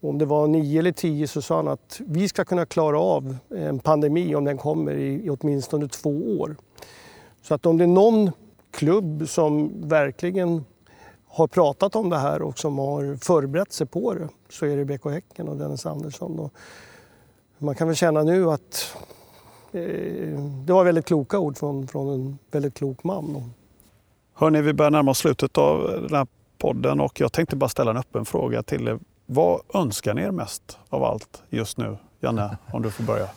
om 0.01 0.19
det 0.19 0.25
var 0.25 0.47
nio 0.47 0.79
eller 0.79 0.93
tio 0.93 1.29
så 1.29 1.43
sa 1.43 1.57
han 1.57 1.69
att 1.69 2.01
vi 2.07 2.29
ska 2.29 2.45
kunna 2.45 2.67
klara 2.67 3.01
av 3.01 3.37
en 3.49 3.79
pandemi 3.79 4.35
om 4.35 4.45
den 4.45 4.59
kommer 4.59 4.95
i, 4.95 5.27
i 5.27 5.31
åtminstone 5.31 5.89
två 5.89 6.41
år. 6.41 6.57
Så 7.43 7.55
att 7.55 7.67
om 7.67 7.79
det 7.79 7.85
är 7.85 7.89
någon 7.89 8.31
klubb 8.75 9.29
som 9.29 9.73
verkligen 9.89 10.65
har 11.29 11.47
pratat 11.47 11.97
om 11.97 12.11
det 12.11 12.19
här 12.19 12.43
och 12.43 12.59
som 12.59 12.79
har 12.79 13.17
förberett 13.17 13.73
sig 13.73 13.87
på 13.87 14.15
det 14.15 14.29
så 14.51 14.67
är 14.67 14.77
det 14.77 14.85
BK 14.85 15.05
Häcken 15.05 15.49
och 15.49 15.57
Dennis 15.57 15.87
Andersson. 15.87 16.39
Och 16.39 16.53
man 17.59 17.75
kan 17.75 17.87
väl 17.87 17.97
känna 17.97 18.23
nu 18.23 18.51
att 18.51 18.97
eh, 19.73 20.41
det 20.67 20.73
var 20.73 20.85
väldigt 20.85 21.07
kloka 21.07 21.39
ord 21.39 21.59
från, 21.59 21.89
från 21.89 22.09
en 22.09 22.39
väldigt 22.51 22.75
klok 22.75 23.05
man. 23.05 23.53
Hörni, 24.35 24.63
vi 24.63 24.73
börjar 24.73 24.91
närma 24.91 25.11
oss 25.11 25.19
slutet 25.19 25.59
av 25.59 26.07
den 26.09 26.15
här 26.15 26.27
podden 26.59 27.01
och 27.01 27.21
jag 27.21 27.33
tänkte 27.33 27.57
bara 27.57 27.69
ställa 27.69 27.91
en 27.91 27.97
öppen 27.97 28.25
fråga 28.25 28.63
till 28.63 28.89
er. 28.89 28.99
Vad 29.27 29.61
önskar 29.75 30.15
ni 30.15 30.23
er 30.23 30.31
mest 30.31 30.79
av 30.89 31.05
allt 31.05 31.43
just 31.51 31.79
nu? 31.79 31.97
Janne, 32.21 32.57
om 32.73 32.83
du 32.83 32.91
får 32.91 33.05
börja. 33.05 33.29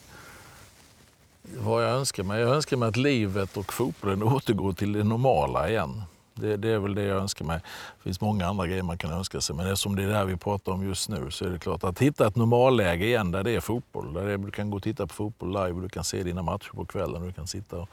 Vad 1.56 1.84
jag 1.84 1.92
önskar 1.92 2.24
mig? 2.24 2.42
Jag 2.42 2.56
önskar 2.56 2.78
mig 2.78 2.90
att 2.90 2.98
livet 2.98 3.58
och 3.58 3.74
fotbollen 3.74 4.24
återgår 4.34 4.74
till 4.74 4.94
det 4.94 5.04
normala 5.04 5.70
igen. 5.70 6.04
Det, 6.34 6.58
det, 6.58 6.70
är 6.70 6.80
väl 6.80 6.96
det 6.96 7.04
jag 7.04 7.18
önskar 7.18 7.46
mig. 7.46 7.60
Det 7.98 8.04
finns 8.04 8.22
många 8.22 8.48
andra 8.48 8.68
grejer 8.68 8.84
man 8.84 8.98
kan 8.98 9.12
önska 9.12 9.42
sig, 9.42 9.56
men 9.56 9.68
eftersom 9.68 9.96
det 9.96 10.04
är 10.04 10.08
det 10.08 10.14
här 10.14 10.26
vi 10.26 10.38
pratar 10.38 10.72
om 10.72 10.88
just 10.88 11.10
nu 11.10 11.32
så 11.32 11.46
är 11.46 11.50
det 11.50 11.60
klart 11.60 11.84
att 11.84 12.00
hitta 12.00 12.28
ett 12.28 12.36
normalläge 12.36 13.06
igen 13.06 13.32
där 13.32 13.44
det 13.44 13.52
är 13.52 13.60
fotboll. 13.60 14.14
Där 14.14 14.38
du 14.38 14.52
kan 14.52 14.70
gå 14.70 14.78
och 14.78 14.84
titta 14.84 15.08
på 15.08 15.14
fotboll 15.14 15.50
live 15.50 15.72
och 15.72 15.82
du 15.82 15.90
kan 15.90 16.04
se 16.04 16.24
dina 16.24 16.42
matcher 16.42 16.72
på 16.76 16.86
kvällen. 16.86 17.26
Du 17.26 17.32
kan 17.32 17.48
sitta 17.48 17.78
och 17.78 17.90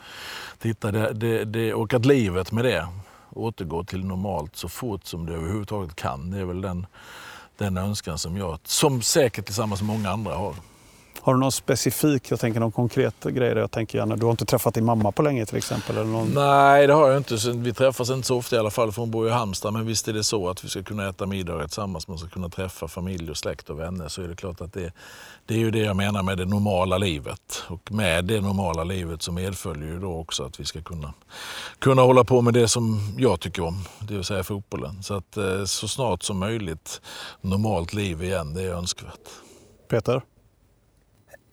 titta. 0.59 0.93
Det, 0.93 1.13
det, 1.13 1.45
det, 1.45 1.75
och 1.75 1.95
att 1.95 2.05
livet 2.05 2.53
med 2.53 2.65
det 2.65 2.89
återgår 3.31 3.85
till 3.85 4.05
normalt 4.05 4.57
så 4.57 4.69
fort 4.69 5.05
som 5.05 5.27
det 5.27 5.33
överhuvudtaget 5.35 5.97
kan. 5.97 6.31
Det 6.31 6.39
är 6.39 6.45
väl 6.45 6.61
den, 6.61 6.87
den 7.57 7.77
önskan 7.77 8.19
som 8.19 8.37
jag, 8.37 8.59
som 8.65 9.03
säkert 9.03 9.45
tillsammans 9.45 9.83
med 9.83 9.89
många 9.89 10.11
andra 10.11 10.35
har. 10.35 10.55
Har 11.25 11.35
du 11.35 11.41
någon 11.41 11.53
specifik, 11.53 12.31
jag 12.31 12.41
tänker 12.41 12.61
någon 12.61 12.73
konkret 12.73 13.25
grej? 13.25 13.49
Jag 13.49 13.71
tänker 13.71 13.99
gärna, 13.99 14.17
du 14.17 14.25
har 14.25 14.31
inte 14.31 14.45
träffat 14.45 14.75
din 14.75 14.85
mamma 14.85 15.13
på 15.13 15.23
länge 15.23 15.47
till 15.47 15.57
exempel? 15.57 15.97
Eller 15.97 16.11
någon... 16.11 16.35
Nej, 16.35 16.87
det 16.87 16.93
har 16.93 17.09
jag 17.09 17.17
inte. 17.17 17.37
Vi 17.55 17.73
träffas 17.73 18.11
inte 18.11 18.27
så 18.27 18.37
ofta 18.39 18.57
i 18.57 18.59
alla 18.59 18.71
fall, 18.71 18.93
för 18.93 19.03
hon 19.03 19.11
bor 19.11 19.29
i 19.29 19.31
Halmstad. 19.31 19.73
Men 19.73 19.87
visst 19.87 20.09
är 20.09 20.13
det 20.13 20.25
så 20.25 20.49
att 20.49 20.65
vi 20.65 20.69
ska 20.69 20.83
kunna 20.83 21.09
äta 21.09 21.27
middagar 21.27 21.67
tillsammans, 21.67 22.09
man 22.09 22.19
ska 22.19 22.29
kunna 22.29 22.49
träffa 22.49 22.89
familj 22.89 23.31
och 23.31 23.37
släkt 23.37 23.71
och 23.71 23.81
vänner. 23.81 24.09
Så 24.09 24.23
är 24.23 24.29
det 24.29 24.37
klart 24.37 24.61
att 24.61 24.73
det, 24.73 24.93
det 25.47 25.55
är 25.55 25.59
ju 25.59 25.71
det 25.71 25.79
jag 25.79 25.97
menar 25.97 26.23
med 26.23 26.39
det 26.39 26.45
normala 26.45 26.99
livet. 26.99 27.63
Och 27.69 27.93
med 27.93 28.25
det 28.25 28.41
normala 28.41 28.85
livet 28.85 29.23
så 29.23 29.33
medföljer 29.33 29.89
ju 29.89 29.99
då 29.99 30.17
också 30.17 30.45
att 30.45 30.61
vi 30.61 30.65
ska 30.65 30.83
kunna, 30.83 31.15
kunna 31.79 32.03
hålla 32.03 32.25
på 32.25 32.41
med 32.41 32.55
det 32.55 32.69
som 32.69 33.15
jag 33.19 33.41
tycker 33.41 33.65
om, 33.65 33.85
det 34.01 34.15
vill 34.15 34.25
säga 34.25 34.45
fotbollen. 34.45 35.03
Så 35.03 35.15
att 35.15 35.37
eh, 35.37 35.65
så 35.65 35.89
snart 35.89 36.23
som 36.23 36.39
möjligt 36.39 37.01
normalt 37.41 37.93
liv 37.93 38.23
igen, 38.23 38.55
det 38.55 38.63
är 38.63 38.75
önskvärt. 38.75 39.29
Peter? 39.89 40.23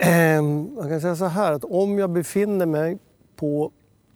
Ehm, 0.03 0.75
man 0.75 0.89
kan 0.89 1.01
säga 1.01 1.15
så 1.15 1.25
här 1.25 1.51
att 1.51 1.63
om 1.63 1.99
jag 1.99 2.09
befinner 2.09 2.65
mig 2.65 2.97
på 3.35 3.71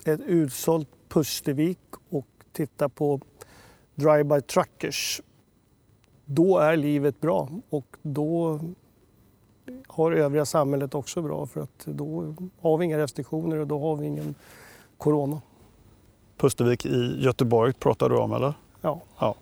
ett 0.06 0.21
utsålt 0.21 0.89
Pustervik 1.08 1.80
och 2.10 2.28
tittar 2.52 2.88
på 2.88 3.19
Drive-by 3.95 4.41
Truckers 4.41 5.21
då 6.26 6.58
är 6.58 6.78
livet 6.78 7.21
bra 7.21 7.50
och 7.69 7.98
då 8.02 8.60
har 9.88 10.12
övriga 10.12 10.45
samhället 10.45 10.95
också 10.95 11.21
bra 11.21 11.45
för 11.45 11.62
att 11.62 11.86
då 11.86 12.36
har 12.62 12.78
vi 12.78 12.86
inga 12.86 12.98
restriktioner 12.98 13.58
och 13.58 13.67
då 13.67 13.80
har 13.80 13.95
vi 13.95 14.06
ingen 14.06 14.36
corona. 14.98 15.41
Pustervik 16.38 16.86
i 16.86 17.24
Göteborg 17.24 17.74
pratar 17.74 18.10
du 18.10 18.17
om 18.17 18.34
eller? 18.34 18.54
Ja. 18.82 19.02
ja. 19.19 19.36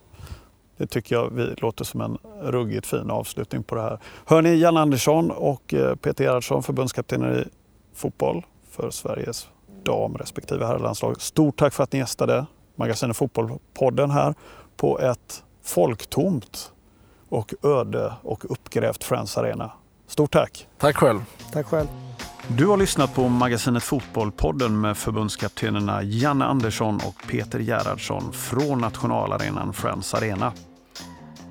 Det 0.77 0.87
tycker 0.87 1.15
jag 1.15 1.29
vi 1.29 1.55
låter 1.57 1.85
som 1.85 2.01
en 2.01 2.17
ruggigt 2.41 2.87
fin 2.87 3.11
avslutning 3.11 3.63
på 3.63 3.75
det 3.75 3.81
här. 3.81 3.99
Hör 4.25 4.41
ni 4.41 4.55
Jan 4.55 4.77
Andersson 4.77 5.31
och 5.31 5.73
eh, 5.73 5.95
Peter 5.95 6.23
Gerhardsson, 6.23 6.63
förbundskaptener 6.63 7.39
i 7.41 7.49
fotboll 7.95 8.45
för 8.69 8.89
Sveriges 8.89 9.47
dam 9.83 10.17
respektive 10.17 10.65
herrlandslag. 10.65 11.21
Stort 11.21 11.57
tack 11.57 11.73
för 11.73 11.83
att 11.83 11.91
ni 11.91 11.99
gästade 11.99 12.45
Magasinet 12.75 13.17
Fotboll-podden 13.17 14.11
här 14.11 14.35
på 14.77 14.99
ett 14.99 15.43
folktomt 15.63 16.71
och 17.29 17.53
öde 17.63 18.13
och 18.23 18.51
uppgrävt 18.51 19.03
Friends 19.03 19.37
Arena. 19.37 19.71
Stort 20.07 20.31
tack! 20.31 20.67
Tack 20.77 20.95
själv! 20.95 21.19
Tack 21.53 21.65
själv! 21.65 22.02
Du 22.47 22.65
har 22.65 22.77
lyssnat 22.77 23.15
på 23.15 23.29
Magasinet 23.29 23.83
Fotboll-podden 23.83 24.69
med 24.69 24.97
förbundskaptenerna 24.97 26.03
Janne 26.03 26.45
Andersson 26.45 26.95
och 26.95 27.23
Peter 27.27 27.59
Gerhardsson 27.59 28.33
från 28.33 28.79
nationalarenan 28.79 29.73
Friends 29.73 30.13
Arena. 30.13 30.53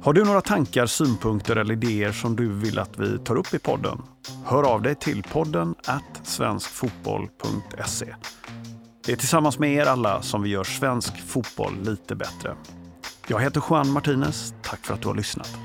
Har 0.02 0.12
du 0.12 0.24
några 0.24 0.40
tankar, 0.40 0.86
synpunkter 0.86 1.56
eller 1.56 1.72
idéer 1.72 2.12
som 2.12 2.36
du 2.36 2.48
vill 2.48 2.78
att 2.78 2.98
vi 2.98 3.18
tar 3.18 3.36
upp 3.36 3.54
i 3.54 3.58
podden? 3.58 4.02
Hör 4.44 4.62
av 4.62 4.82
dig 4.82 4.94
till 4.94 5.22
podden 5.22 5.74
svenskfotboll.se. 6.22 8.14
Det 9.06 9.12
är 9.12 9.16
tillsammans 9.16 9.58
med 9.58 9.72
er 9.74 9.86
alla 9.86 10.22
som 10.22 10.42
vi 10.42 10.50
gör 10.50 10.64
svensk 10.64 11.22
fotboll 11.26 11.74
lite 11.82 12.14
bättre. 12.14 12.56
Jag 13.26 13.40
heter 13.40 13.62
Juan 13.70 13.90
Martinez. 13.90 14.54
Tack 14.62 14.86
för 14.86 14.94
att 14.94 15.02
du 15.02 15.08
har 15.08 15.14
lyssnat. 15.14 15.58